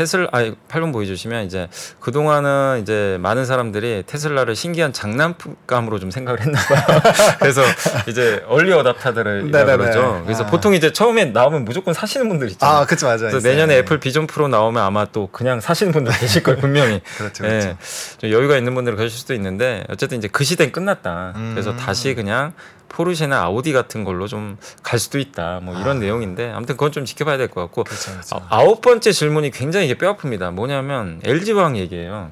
테슬라 0.00 0.28
아니 0.32 0.54
8번 0.68 0.94
보여주시면 0.94 1.44
이제 1.44 1.68
그 2.00 2.10
동안은 2.10 2.78
이제 2.80 3.18
많은 3.20 3.44
사람들이 3.44 4.04
테슬라를 4.06 4.56
신기한 4.56 4.94
장난감으로 4.94 5.98
좀 5.98 6.10
생각을 6.10 6.40
했나 6.40 6.58
봐요. 6.58 7.00
그래서 7.38 7.60
이제 8.08 8.42
early 8.48 8.72
adopter들을. 8.72 9.50
그러죠. 9.50 10.22
그래서 10.24 10.44
아. 10.44 10.46
보통 10.46 10.72
이제 10.72 10.90
처음에 10.90 11.26
나오면 11.26 11.66
무조건 11.66 11.92
사시는 11.92 12.30
분들 12.30 12.48
있잖아요. 12.52 12.78
아, 12.78 12.86
그렇죠. 12.86 13.04
맞아요. 13.06 13.18
그래서 13.18 13.38
있어요. 13.38 13.52
내년에 13.52 13.74
예. 13.74 13.78
애플 13.80 14.00
비전 14.00 14.26
프로 14.26 14.48
나오면 14.48 14.82
아마 14.82 15.04
또 15.04 15.26
그냥 15.26 15.60
사시는 15.60 15.92
분들 15.92 16.16
계실 16.18 16.42
거예요 16.44 16.58
분명히. 16.58 17.02
그렇죠. 17.18 17.44
그렇죠. 17.44 17.68
예, 17.68 17.76
좀 18.18 18.30
여유가 18.30 18.56
있는 18.56 18.74
분들은 18.74 18.96
그러실 18.96 19.18
수도 19.18 19.34
있는데 19.34 19.84
어쨌든 19.90 20.16
이제 20.16 20.28
그 20.28 20.44
시대는 20.44 20.72
끝났다. 20.72 21.34
음. 21.36 21.50
그래서 21.52 21.76
다시 21.76 22.14
그냥 22.14 22.54
포르쉐나 22.88 23.40
아우디 23.42 23.72
같은 23.72 24.02
걸로 24.04 24.26
좀 24.26 24.56
갈 24.82 24.98
수도 24.98 25.18
있다. 25.18 25.60
뭐 25.62 25.78
이런 25.78 25.98
아. 25.98 26.00
내용인데 26.00 26.50
아무튼 26.50 26.74
그건 26.76 26.90
좀 26.90 27.04
지켜봐야 27.04 27.36
될 27.36 27.48
것 27.48 27.60
같고 27.60 27.84
그렇죠. 27.84 28.10
그렇죠. 28.12 28.36
아, 28.36 28.46
아홉 28.48 28.80
번째 28.80 29.12
질문이 29.12 29.50
굉장히 29.52 29.88
이게 29.90 29.98
뼈 29.98 30.16
아픕니다. 30.16 30.52
뭐냐면 30.52 31.20
LG 31.24 31.52
화학 31.52 31.76
얘기예요. 31.76 32.30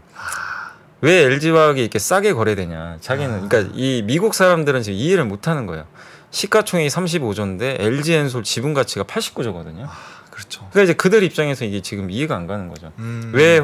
왜 1.00 1.22
LG 1.24 1.50
화학이 1.50 1.80
이렇게 1.80 1.98
싸게 1.98 2.32
거래되냐? 2.32 2.98
자기는 3.00 3.34
아. 3.34 3.48
그러니까 3.48 3.72
이 3.74 4.02
미국 4.04 4.34
사람들은 4.34 4.82
지금 4.82 4.96
이해를 4.96 5.24
못 5.24 5.48
하는 5.48 5.66
거예요. 5.66 5.84
시가총액이 6.30 6.88
35조인데 6.88 7.80
LG 7.80 8.12
엔솔 8.14 8.44
지분 8.44 8.74
가치가 8.74 9.04
89조거든요. 9.04 9.88
그렇죠. 10.30 10.60
그러니까 10.70 10.82
이제 10.82 10.92
그들 10.92 11.24
입장에서 11.24 11.64
이게 11.64 11.80
지금 11.82 12.10
이해가 12.10 12.36
안 12.36 12.46
가는 12.46 12.68
거죠. 12.68 12.92
음. 12.98 13.32
왜 13.34 13.60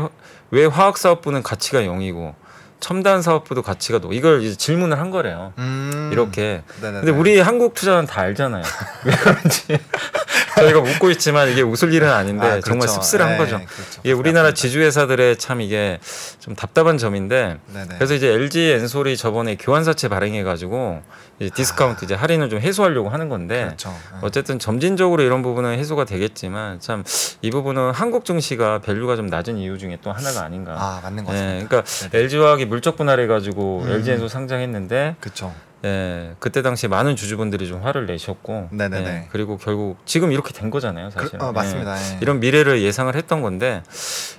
왜 0.50 0.66
화학 0.66 0.98
사업부는 0.98 1.42
가치가 1.42 1.80
0이고 1.80 2.34
첨단 2.84 3.22
사업부도 3.22 3.62
가치가 3.62 3.98
높? 3.98 4.12
이걸 4.12 4.42
이제 4.42 4.54
질문을 4.54 4.98
한 5.00 5.10
거래요. 5.10 5.54
음. 5.56 6.10
이렇게. 6.12 6.62
네네네. 6.82 7.06
근데 7.06 7.12
우리 7.12 7.40
한국 7.40 7.72
투자는 7.72 8.04
다 8.04 8.20
알잖아요. 8.20 8.62
왜 9.06 9.16
그런지 9.16 9.78
저희가 10.60 10.80
웃고 10.80 11.10
있지만 11.12 11.48
이게 11.48 11.62
웃을 11.62 11.94
일은 11.94 12.10
아닌데 12.10 12.46
아, 12.46 12.60
정말 12.60 12.86
그렇죠. 12.86 13.00
씁쓸한 13.00 13.32
예, 13.32 13.36
거죠. 13.38 13.56
그렇죠. 13.56 14.00
이게 14.04 14.12
우리나라 14.12 14.50
맞습니다. 14.50 14.60
지주회사들의 14.60 15.38
참 15.38 15.62
이게 15.62 15.98
좀 16.40 16.54
답답한 16.54 16.98
점인데 16.98 17.56
네네. 17.72 17.94
그래서 17.96 18.12
이제 18.12 18.28
LG 18.28 18.72
엔솔이 18.72 19.16
저번에 19.16 19.56
교환사채 19.56 20.08
발행해가지고 20.08 21.02
디스카운트 21.50 22.04
이제 22.04 22.14
할인을 22.14 22.48
좀 22.48 22.60
해소하려고 22.60 23.08
하는 23.08 23.28
건데 23.28 23.64
그렇죠. 23.66 23.90
예. 23.90 24.18
어쨌든 24.22 24.58
점진적으로 24.58 25.22
이런 25.22 25.42
부분은 25.42 25.78
해소가 25.78 26.04
되겠지만 26.04 26.80
참 26.80 27.04
이 27.42 27.50
부분은 27.50 27.90
한국 27.92 28.24
증시가 28.24 28.78
value가 28.80 29.16
좀 29.16 29.26
낮은 29.26 29.58
이유 29.58 29.76
중에 29.76 29.98
또 30.02 30.10
하나가 30.12 30.42
아닌가. 30.44 30.72
아 30.78 31.00
맞는 31.02 31.24
것 31.24 31.32
예, 31.34 31.36
같습니다. 31.40 31.68
그러니까 31.68 31.90
네네. 32.10 32.24
LG 32.24 32.36
화학이 32.38 32.64
물적 32.64 32.96
분할해 32.96 33.26
가지고 33.26 33.82
음. 33.84 33.90
LG 33.90 34.12
엔솔 34.12 34.28
상장했는데 34.30 35.16
그렇죠. 35.20 35.54
예, 35.84 36.34
그때 36.38 36.62
당시 36.62 36.88
많은 36.88 37.14
주주분들이 37.16 37.68
좀 37.68 37.82
화를 37.82 38.06
내셨고, 38.06 38.68
네네네. 38.72 39.06
예, 39.06 39.28
그리고 39.30 39.58
결국 39.58 39.98
지금 40.06 40.32
이렇게 40.32 40.54
된 40.54 40.70
거잖아요, 40.70 41.10
사실. 41.10 41.38
그, 41.38 41.44
어, 41.44 41.52
맞습니다. 41.52 41.98
예. 41.98 42.18
이런 42.22 42.40
미래를 42.40 42.80
예상을 42.80 43.14
했던 43.14 43.42
건데 43.42 43.82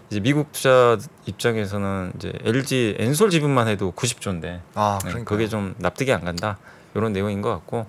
이제 0.09 0.19
미국 0.19 0.51
투자 0.51 0.97
입장에서는 1.27 2.13
이제 2.15 2.33
LG 2.43 2.95
엔솔 2.97 3.29
지분만 3.29 3.67
해도 3.67 3.93
90조인데 3.95 4.61
아 4.73 4.97
네, 5.03 5.09
그러니까 5.09 5.29
그게 5.29 5.47
좀 5.47 5.75
납득이 5.77 6.11
안 6.11 6.25
간다. 6.25 6.57
이런 6.95 7.13
내용인 7.13 7.41
것 7.41 7.49
같고 7.49 7.85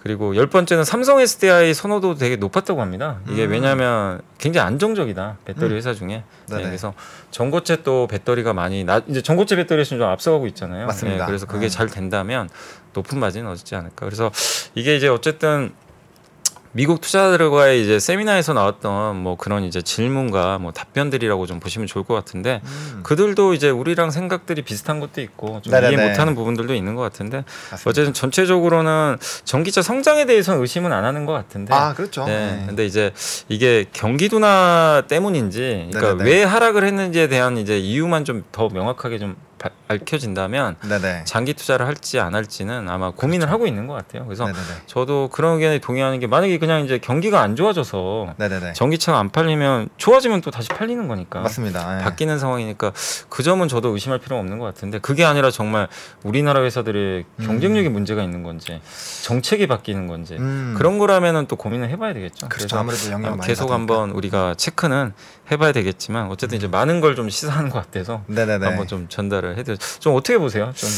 그리고 0.00 0.34
열 0.34 0.46
번째는 0.48 0.84
삼성 0.84 1.20
SDI 1.20 1.74
선호도 1.74 2.14
되게 2.14 2.36
높았다고 2.36 2.80
합니다. 2.80 3.20
이게 3.28 3.44
음. 3.44 3.50
왜냐하면 3.50 4.22
굉장히 4.38 4.66
안정적이다 4.66 5.38
배터리 5.44 5.72
음. 5.72 5.76
회사 5.76 5.92
중에 5.94 6.24
네. 6.48 6.62
그래서 6.62 6.94
전고체 7.30 7.82
또 7.82 8.06
배터리가 8.06 8.54
많이 8.54 8.84
나 8.84 9.02
이제 9.06 9.22
전고체 9.22 9.56
배터리에서 9.56 9.96
좀 9.96 10.02
앞서가고 10.02 10.46
있잖아요. 10.48 10.86
맞습니다. 10.86 11.24
예, 11.24 11.26
그래서 11.26 11.46
그게 11.46 11.66
음. 11.66 11.68
잘 11.68 11.88
된다면 11.88 12.48
높은 12.94 13.18
마진은 13.18 13.50
얻지 13.50 13.74
않을까. 13.74 14.06
그래서 14.06 14.30
이게 14.74 14.96
이제 14.96 15.08
어쨌든 15.08 15.72
미국 16.72 17.00
투자자들과의 17.00 17.82
이제 17.82 17.98
세미나에서 17.98 18.52
나왔던 18.52 19.16
뭐 19.16 19.36
그런 19.36 19.64
이제 19.64 19.80
질문과 19.82 20.58
뭐 20.58 20.70
답변들이라고 20.72 21.46
좀 21.46 21.60
보시면 21.60 21.86
좋을 21.86 22.04
것 22.04 22.14
같은데 22.14 22.60
음, 22.64 23.00
그들도 23.02 23.54
이제 23.54 23.70
우리랑 23.70 24.10
생각들이 24.10 24.62
비슷한 24.62 25.00
것도 25.00 25.20
있고 25.22 25.60
좀 25.62 25.72
네네네. 25.72 25.94
이해 25.94 26.08
못하는 26.08 26.34
부분들도 26.34 26.74
있는 26.74 26.94
것 26.94 27.02
같은데 27.02 27.44
맞습니다. 27.70 27.90
어쨌든 27.90 28.12
전체적으로는 28.12 29.16
전기차 29.44 29.82
성장에 29.82 30.26
대해서는 30.26 30.60
의심은 30.60 30.92
안 30.92 31.04
하는 31.04 31.26
것 31.26 31.32
같은데 31.32 31.74
아 31.74 31.94
그렇죠. 31.94 32.24
네. 32.26 32.60
예. 32.62 32.66
근데 32.66 32.84
이제 32.86 33.12
이게 33.48 33.86
경기 33.92 34.28
둔화 34.28 35.02
때문인지, 35.08 35.88
그러니까 35.90 36.12
네네네. 36.22 36.30
왜 36.30 36.44
하락을 36.44 36.84
했는지에 36.84 37.28
대한 37.28 37.56
이제 37.56 37.78
이유만 37.78 38.24
좀 38.24 38.38
더 38.52 38.68
명확하게 38.68 39.18
좀 39.18 39.34
바- 39.34 39.47
밝혀진다면 39.88 40.76
네네. 40.88 41.22
장기 41.24 41.52
투자를 41.54 41.86
할지 41.86 42.18
안 42.20 42.34
할지는 42.34 42.88
아마 42.88 43.10
고민을 43.10 43.50
하고 43.50 43.66
있는 43.66 43.86
것 43.86 43.94
같아요. 43.94 44.24
그래서 44.24 44.44
네네네. 44.46 44.64
저도 44.86 45.28
그런 45.32 45.56
의견에 45.56 45.78
동의하는 45.80 46.20
게 46.20 46.26
만약에 46.26 46.58
그냥 46.58 46.84
이제 46.84 46.98
경기가 46.98 47.40
안 47.40 47.56
좋아져서 47.56 48.34
네네네. 48.38 48.72
전기차가 48.74 49.18
안 49.18 49.30
팔리면 49.30 49.88
좋아지면 49.96 50.40
또 50.40 50.50
다시 50.50 50.68
팔리는 50.68 51.06
거니까. 51.08 51.40
맞습니다. 51.40 51.98
예. 51.98 52.04
바뀌는 52.04 52.38
상황이니까 52.38 52.92
그 53.28 53.42
점은 53.42 53.68
저도 53.68 53.88
의심할 53.90 54.18
필요는 54.20 54.40
없는 54.44 54.58
것 54.58 54.64
같은데 54.64 54.98
그게 54.98 55.24
아니라 55.24 55.50
정말 55.50 55.88
우리나라 56.22 56.62
회사들의 56.62 57.24
음. 57.40 57.44
경쟁력이 57.46 57.88
문제가 57.88 58.22
있는 58.22 58.42
건지 58.42 58.80
정책이 59.24 59.66
바뀌는 59.66 60.06
건지 60.06 60.36
음. 60.38 60.74
그런 60.78 60.98
거라면은 60.98 61.46
또 61.46 61.56
고민을 61.56 61.88
해봐야 61.90 62.14
되겠죠. 62.14 62.48
그렇죠. 62.48 62.66
그래서 62.68 62.78
아무래도 62.78 63.10
영향 63.10 63.32
어, 63.32 63.36
많이 63.36 63.46
계속. 63.46 63.68
한번 63.70 64.10
우리가 64.12 64.54
체크는 64.54 65.12
해봐야 65.50 65.72
되겠지만 65.72 66.28
어쨌든 66.30 66.56
이제 66.58 66.68
많은 66.68 67.00
걸 67.00 67.18
좀 67.18 67.30
시사하는 67.30 67.70
것 67.70 67.80
같아서 67.80 68.22
네네네. 68.28 68.64
한번 68.64 68.86
좀 68.86 69.08
전달을 69.08 69.47
해드려. 69.56 69.76
좀 70.00 70.14
어떻게 70.14 70.38
보세요? 70.38 70.72
좀 70.76 70.88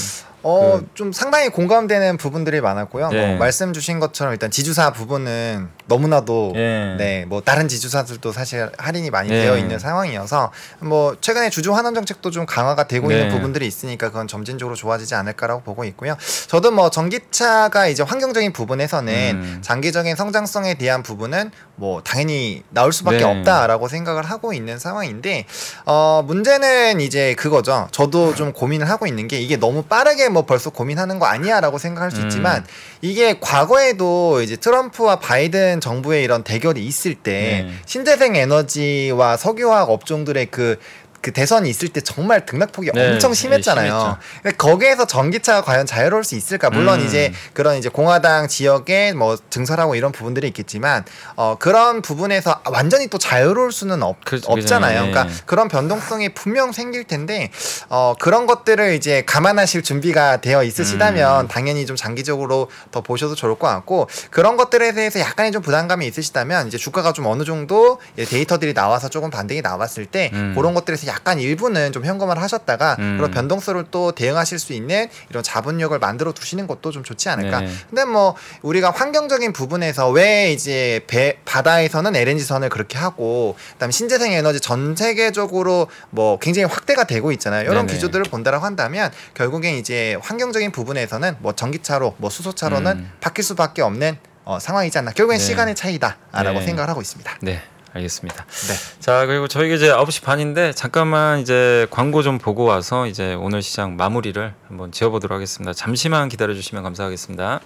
어, 0.42 0.78
그- 0.80 0.88
좀 0.94 1.12
상당히 1.12 1.48
공감되는 1.50 2.16
부분들이 2.16 2.60
많았고요. 2.60 3.10
예. 3.12 3.26
뭐 3.26 3.36
말씀 3.36 3.72
주신 3.72 4.00
것처럼 4.00 4.32
일단 4.32 4.50
지주사 4.50 4.92
부분은 4.92 5.68
너무나도 5.86 6.52
예. 6.56 6.94
네, 6.98 7.24
뭐 7.26 7.40
다른 7.42 7.68
지주사들도 7.68 8.32
사실 8.32 8.70
할인이 8.78 9.10
많이 9.10 9.28
예. 9.30 9.42
되어 9.42 9.58
있는 9.58 9.78
상황이어서 9.78 10.50
뭐 10.80 11.16
최근에 11.20 11.50
주주 11.50 11.74
환원 11.74 11.94
정책도 11.94 12.30
좀 12.30 12.46
강화가 12.46 12.86
되고 12.88 13.08
네. 13.08 13.16
있는 13.16 13.28
부분들이 13.34 13.66
있으니까 13.66 14.08
그건 14.08 14.28
점진적으로 14.28 14.74
좋아지지 14.76 15.14
않을까라고 15.14 15.62
보고 15.62 15.84
있고요. 15.84 16.16
저도 16.48 16.70
뭐 16.70 16.88
전기차가 16.90 17.86
이제 17.88 18.02
환경적인 18.02 18.52
부분에서는 18.52 19.12
음. 19.34 19.58
장기적인 19.62 20.16
성장성에 20.16 20.74
대한 20.74 21.02
부분은 21.02 21.50
뭐 21.76 22.02
당연히 22.02 22.62
나올 22.70 22.92
수밖에 22.92 23.18
네. 23.18 23.24
없다라고 23.24 23.88
생각을 23.88 24.22
하고 24.24 24.52
있는 24.52 24.78
상황인데 24.78 25.44
어 25.86 26.22
문제는 26.26 27.00
이제 27.00 27.34
그거죠. 27.34 27.88
저도 27.90 28.34
좀 28.34 28.52
고민을 28.52 28.88
하고 28.88 29.06
있는 29.06 29.28
게 29.28 29.38
이게 29.38 29.56
너무 29.56 29.82
빠르게 29.82 30.28
뭐 30.30 30.46
벌써 30.46 30.70
고민하는 30.70 31.18
거 31.18 31.26
아니야라고 31.26 31.78
생각할 31.78 32.10
수 32.10 32.20
음. 32.20 32.26
있지만 32.26 32.64
이게 33.02 33.38
과거에도 33.40 34.42
이제 34.42 34.56
트럼프와 34.56 35.20
바이든 35.20 35.80
정부의 35.80 36.24
이런 36.24 36.42
대결이 36.42 36.84
있을 36.84 37.14
때 37.14 37.66
네. 37.66 37.74
신재생 37.86 38.36
에너지와 38.36 39.36
석유화학 39.36 39.90
업종들의 39.90 40.46
그 40.46 40.78
그 41.22 41.32
대선이 41.32 41.68
있을 41.68 41.88
때 41.88 42.00
정말 42.00 42.46
등락폭이 42.46 42.92
네, 42.94 43.12
엄청 43.12 43.32
네, 43.32 43.34
심했잖아요. 43.36 44.16
근데 44.42 44.56
거기에서 44.56 45.06
전기차가 45.06 45.62
과연 45.62 45.84
자유로울 45.84 46.24
수 46.24 46.34
있을까? 46.34 46.70
물론 46.70 47.00
음. 47.00 47.06
이제 47.06 47.32
그런 47.52 47.76
이제 47.76 47.90
공화당 47.90 48.48
지역에 48.48 49.12
뭐 49.12 49.36
증설하고 49.50 49.94
이런 49.96 50.12
부분들이 50.12 50.46
있겠지만 50.48 51.04
어 51.36 51.56
그런 51.58 52.00
부분에서 52.00 52.62
완전히 52.70 53.08
또 53.08 53.18
자유로울 53.18 53.70
수는 53.70 54.02
없, 54.02 54.24
그렇죠, 54.24 54.50
없잖아요. 54.50 55.00
그죠. 55.00 55.10
그러니까 55.10 55.24
네. 55.24 55.42
그런 55.44 55.68
변동성이 55.68 56.30
분명 56.30 56.72
생길 56.72 57.04
텐데 57.04 57.50
어 57.90 58.14
그런 58.18 58.46
것들을 58.46 58.94
이제 58.94 59.22
감안하실 59.26 59.82
준비가 59.82 60.40
되어 60.40 60.64
있으시다면 60.64 61.44
음. 61.44 61.48
당연히 61.48 61.84
좀 61.84 61.96
장기적으로 61.96 62.70
더 62.90 63.02
보셔도 63.02 63.34
좋을 63.34 63.56
것 63.56 63.66
같고 63.66 64.08
그런 64.30 64.56
것들에 64.56 64.92
대해서 64.92 65.20
약간의 65.20 65.52
좀 65.52 65.60
부담감이 65.60 66.06
있으시다면 66.06 66.68
이제 66.68 66.78
주가가 66.78 67.12
좀 67.12 67.26
어느 67.26 67.44
정도 67.44 68.00
예, 68.16 68.24
데이터들이 68.24 68.72
나와서 68.72 69.08
조금 69.08 69.28
반등이 69.28 69.60
나왔을 69.60 70.06
때 70.06 70.30
음. 70.32 70.54
그런 70.56 70.72
것들에서 70.72 71.09
약간 71.10 71.38
일부는 71.38 71.92
좀 71.92 72.04
현금화를 72.04 72.42
하셨다가 72.42 72.96
음. 72.98 73.16
그런 73.18 73.30
변동성을 73.30 73.84
또 73.90 74.12
대응하실 74.12 74.58
수 74.58 74.72
있는 74.72 75.08
이런 75.28 75.42
자본력을 75.42 75.98
만들어 75.98 76.32
두시는 76.32 76.66
것도 76.66 76.90
좀 76.90 77.04
좋지 77.04 77.28
않을까. 77.28 77.60
네. 77.60 77.70
근데 77.88 78.04
뭐 78.04 78.34
우리가 78.62 78.90
환경적인 78.90 79.52
부분에서 79.52 80.10
왜 80.10 80.52
이제 80.52 81.04
배 81.06 81.38
바다에서는 81.44 82.14
LNG 82.16 82.44
선을 82.44 82.68
그렇게 82.68 82.96
하고 82.98 83.56
그다음에 83.72 83.92
신재생 83.92 84.32
에너지 84.32 84.60
전 84.60 84.96
세계적으로 84.96 85.88
뭐 86.10 86.38
굉장히 86.38 86.66
확대가 86.66 87.04
되고 87.04 87.32
있잖아요. 87.32 87.62
이런 87.62 87.86
네네. 87.86 87.94
기조들을 87.94 88.24
본다라고 88.30 88.64
한다면 88.64 89.10
결국엔 89.34 89.74
이제 89.76 90.16
환경적인 90.22 90.72
부분에서는 90.72 91.36
뭐 91.40 91.52
전기차로 91.52 92.14
뭐 92.18 92.30
수소차로는 92.30 92.92
음. 92.92 93.12
바뀔 93.20 93.44
수밖에 93.44 93.82
없는 93.82 94.18
어, 94.44 94.58
상황이지 94.58 94.98
않나. 94.98 95.12
결국엔 95.12 95.38
네. 95.38 95.44
시간의 95.44 95.74
차이다라고 95.74 96.58
네. 96.60 96.66
생각을 96.66 96.88
하고 96.88 97.00
있습니다. 97.00 97.38
네, 97.42 97.62
알겠습니다. 97.92 98.44
네. 98.44 99.00
자, 99.00 99.26
그리고 99.26 99.48
저희가 99.48 99.74
이제 99.74 99.88
9시 99.90 100.24
반인데 100.24 100.72
잠깐만 100.72 101.40
이제 101.40 101.86
광고 101.90 102.22
좀 102.22 102.38
보고 102.38 102.64
와서 102.64 103.06
이제 103.06 103.34
오늘 103.34 103.62
시장 103.62 103.96
마무리를 103.96 104.54
한번 104.68 104.92
지어 104.92 105.10
보도록 105.10 105.34
하겠습니다. 105.34 105.72
잠시만 105.72 106.28
기다려 106.28 106.54
주시면 106.54 106.84
감사하겠습니다. 106.84 107.60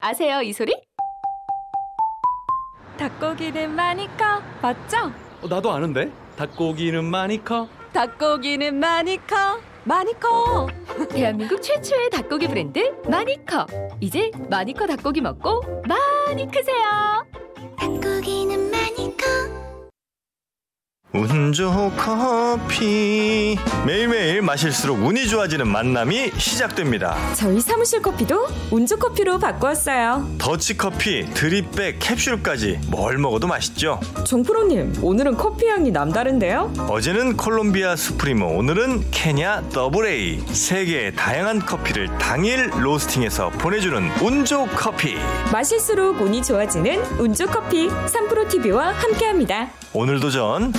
아세요 0.00 0.42
이 0.42 0.52
소리? 0.52 0.74
닭고기는 2.98 3.74
많이 3.74 4.06
커 4.18 4.42
맞죠? 4.60 5.10
어, 5.42 5.48
나도 5.48 5.72
아는데 5.72 6.12
닭고기는 6.36 7.02
많이 7.04 7.42
커 7.42 7.68
닭고기는 7.94 8.74
많이 8.78 9.16
커 9.26 9.58
많이 9.84 10.12
커 10.20 10.68
대한민국 11.10 11.62
최초의 11.62 12.10
닭고기 12.10 12.48
브랜드 12.48 12.94
마니커 13.08 13.66
이제 14.00 14.30
마니커 14.50 14.86
닭고기 14.86 15.20
먹고 15.22 15.62
많이 15.88 16.46
크세요 16.50 17.24
운조 21.14 21.92
커피 21.96 23.56
매일매일 23.86 24.42
마실수록 24.42 24.98
운이 24.98 25.28
좋아지는 25.28 25.68
만남이 25.68 26.32
시작됩니다 26.36 27.16
저희 27.34 27.60
사무실 27.60 28.02
커피도 28.02 28.48
운주 28.72 28.96
커피로 28.96 29.38
바꾸었어요. 29.38 30.28
더치커피 30.38 31.26
드립백 31.34 32.00
캡슐까지 32.00 32.80
뭘 32.88 33.18
먹어도 33.18 33.46
맛있죠 33.46 34.00
종프로님, 34.26 34.94
오늘은 35.02 35.36
커피 35.36 35.68
향이 35.68 35.92
남다른데요? 35.92 36.72
어제는 36.88 37.36
콜롬비아 37.36 37.94
수프리모 37.94 38.56
오늘은 38.58 39.12
케냐 39.12 39.68
더블A 39.72 40.40
세계의 40.48 41.14
다양한 41.14 41.60
커피를 41.60 42.08
당일 42.18 42.70
로스팅해서 42.76 43.50
보내주는 43.50 44.10
운조 44.20 44.66
커피 44.74 45.14
마실수록 45.52 46.20
운이 46.20 46.42
좋아지는 46.42 47.20
운주 47.20 47.46
커피 47.46 47.88
3프로 47.88 48.48
TV와 48.50 48.92
함께합니다. 48.94 49.70
오늘도 49.92 50.30
전 50.30 50.72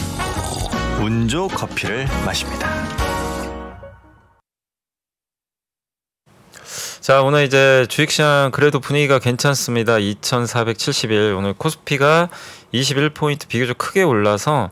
운조 1.02 1.48
커피를 1.50 2.06
마십니다 2.26 2.70
자, 7.06 7.22
오늘 7.22 7.44
이제 7.44 7.86
주식시장 7.88 8.50
그래도 8.52 8.80
분위기가 8.80 9.20
괜찮습니다. 9.20 10.00
2471. 10.00 11.36
오늘 11.38 11.54
코스피가 11.54 12.30
21포인트 12.74 13.48
비교적 13.48 13.78
크게 13.78 14.04
올라서 14.04 14.70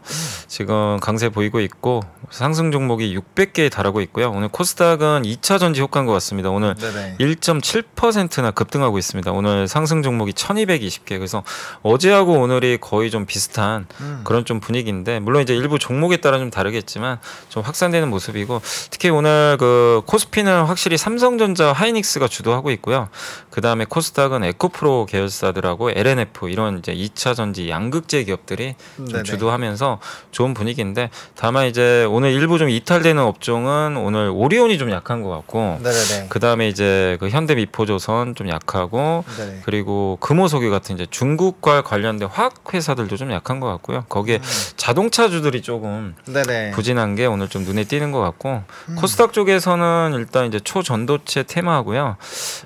지금 0.47 0.99
강세 0.99 1.29
보이고 1.29 1.59
있고 1.61 2.01
상승 2.29 2.71
종목이 2.71 3.15
600개에 3.17 3.71
달하고 3.71 4.01
있고요. 4.01 4.31
오늘 4.31 4.47
코스닥은 4.47 5.23
2차 5.23 5.59
전지 5.59 5.81
효과인 5.81 6.05
것 6.05 6.13
같습니다. 6.13 6.49
오늘 6.49 6.75
네네. 6.75 7.17
1.7%나 7.19 8.51
급등하고 8.51 8.97
있습니다. 8.97 9.31
오늘 9.31 9.67
상승 9.67 10.01
종목이 10.01 10.33
1220개. 10.33 11.17
그래서 11.17 11.43
어제하고 11.81 12.33
오늘이 12.33 12.77
거의 12.79 13.11
좀 13.11 13.25
비슷한 13.25 13.85
음. 14.01 14.21
그런 14.23 14.45
좀 14.45 14.59
분위기인데 14.59 15.19
물론 15.19 15.43
이제 15.43 15.55
일부 15.55 15.77
종목에 15.77 16.17
따라 16.17 16.39
좀 16.39 16.49
다르겠지만 16.49 17.19
좀 17.49 17.63
확산되는 17.63 18.09
모습이고 18.09 18.61
특히 18.89 19.09
오늘 19.09 19.57
그 19.59 20.01
코스피는 20.05 20.65
확실히 20.65 20.97
삼성전자 20.97 21.71
하이닉스가 21.71 22.27
주도하고 22.27 22.71
있고요. 22.71 23.09
그다음에 23.49 23.85
코스닥은 23.85 24.43
에코프로 24.43 25.05
계열사들하고 25.05 25.91
LNF 25.91 26.49
이런 26.49 26.79
이제 26.79 26.93
2차 26.93 27.35
전지 27.35 27.69
양 27.69 27.82
극재 27.89 28.23
기업들이 28.23 28.75
좀 28.95 29.07
네네. 29.07 29.23
주도하면서 29.23 29.99
좋은 30.31 30.53
분위기인데 30.53 31.09
다만 31.35 31.67
이제 31.67 32.05
오늘 32.05 32.31
일부 32.31 32.59
좀 32.59 32.69
이탈되는 32.69 33.21
업종은 33.21 33.97
오늘 33.97 34.29
오리온이 34.33 34.77
좀 34.77 34.91
약한 34.91 35.23
것 35.23 35.29
같고 35.29 35.79
네네네. 35.81 36.27
그다음에 36.29 36.67
이제 36.67 37.17
그 37.19 37.29
현대미포조선 37.29 38.35
좀 38.35 38.49
약하고 38.49 39.23
네네. 39.37 39.61
그리고 39.65 40.17
금호석유 40.21 40.69
같은 40.69 40.95
이제 40.95 41.07
중국과 41.09 41.81
관련된 41.81 42.27
화학 42.27 42.53
회사들도 42.73 43.17
좀 43.17 43.31
약한 43.31 43.59
것 43.59 43.67
같고요. 43.67 44.05
거기에 44.09 44.39
자동차주들이 44.77 45.61
조금 45.61 46.15
네네. 46.25 46.71
부진한 46.71 47.15
게 47.15 47.25
오늘 47.25 47.47
좀 47.49 47.63
눈에 47.63 47.85
띄는 47.85 48.11
것 48.11 48.19
같고 48.19 48.63
음. 48.89 48.95
코스닥 48.95 49.33
쪽에서는 49.33 50.13
일단 50.15 50.45
이제 50.45 50.59
초전도체 50.59 51.43
테마하고요. 51.43 52.17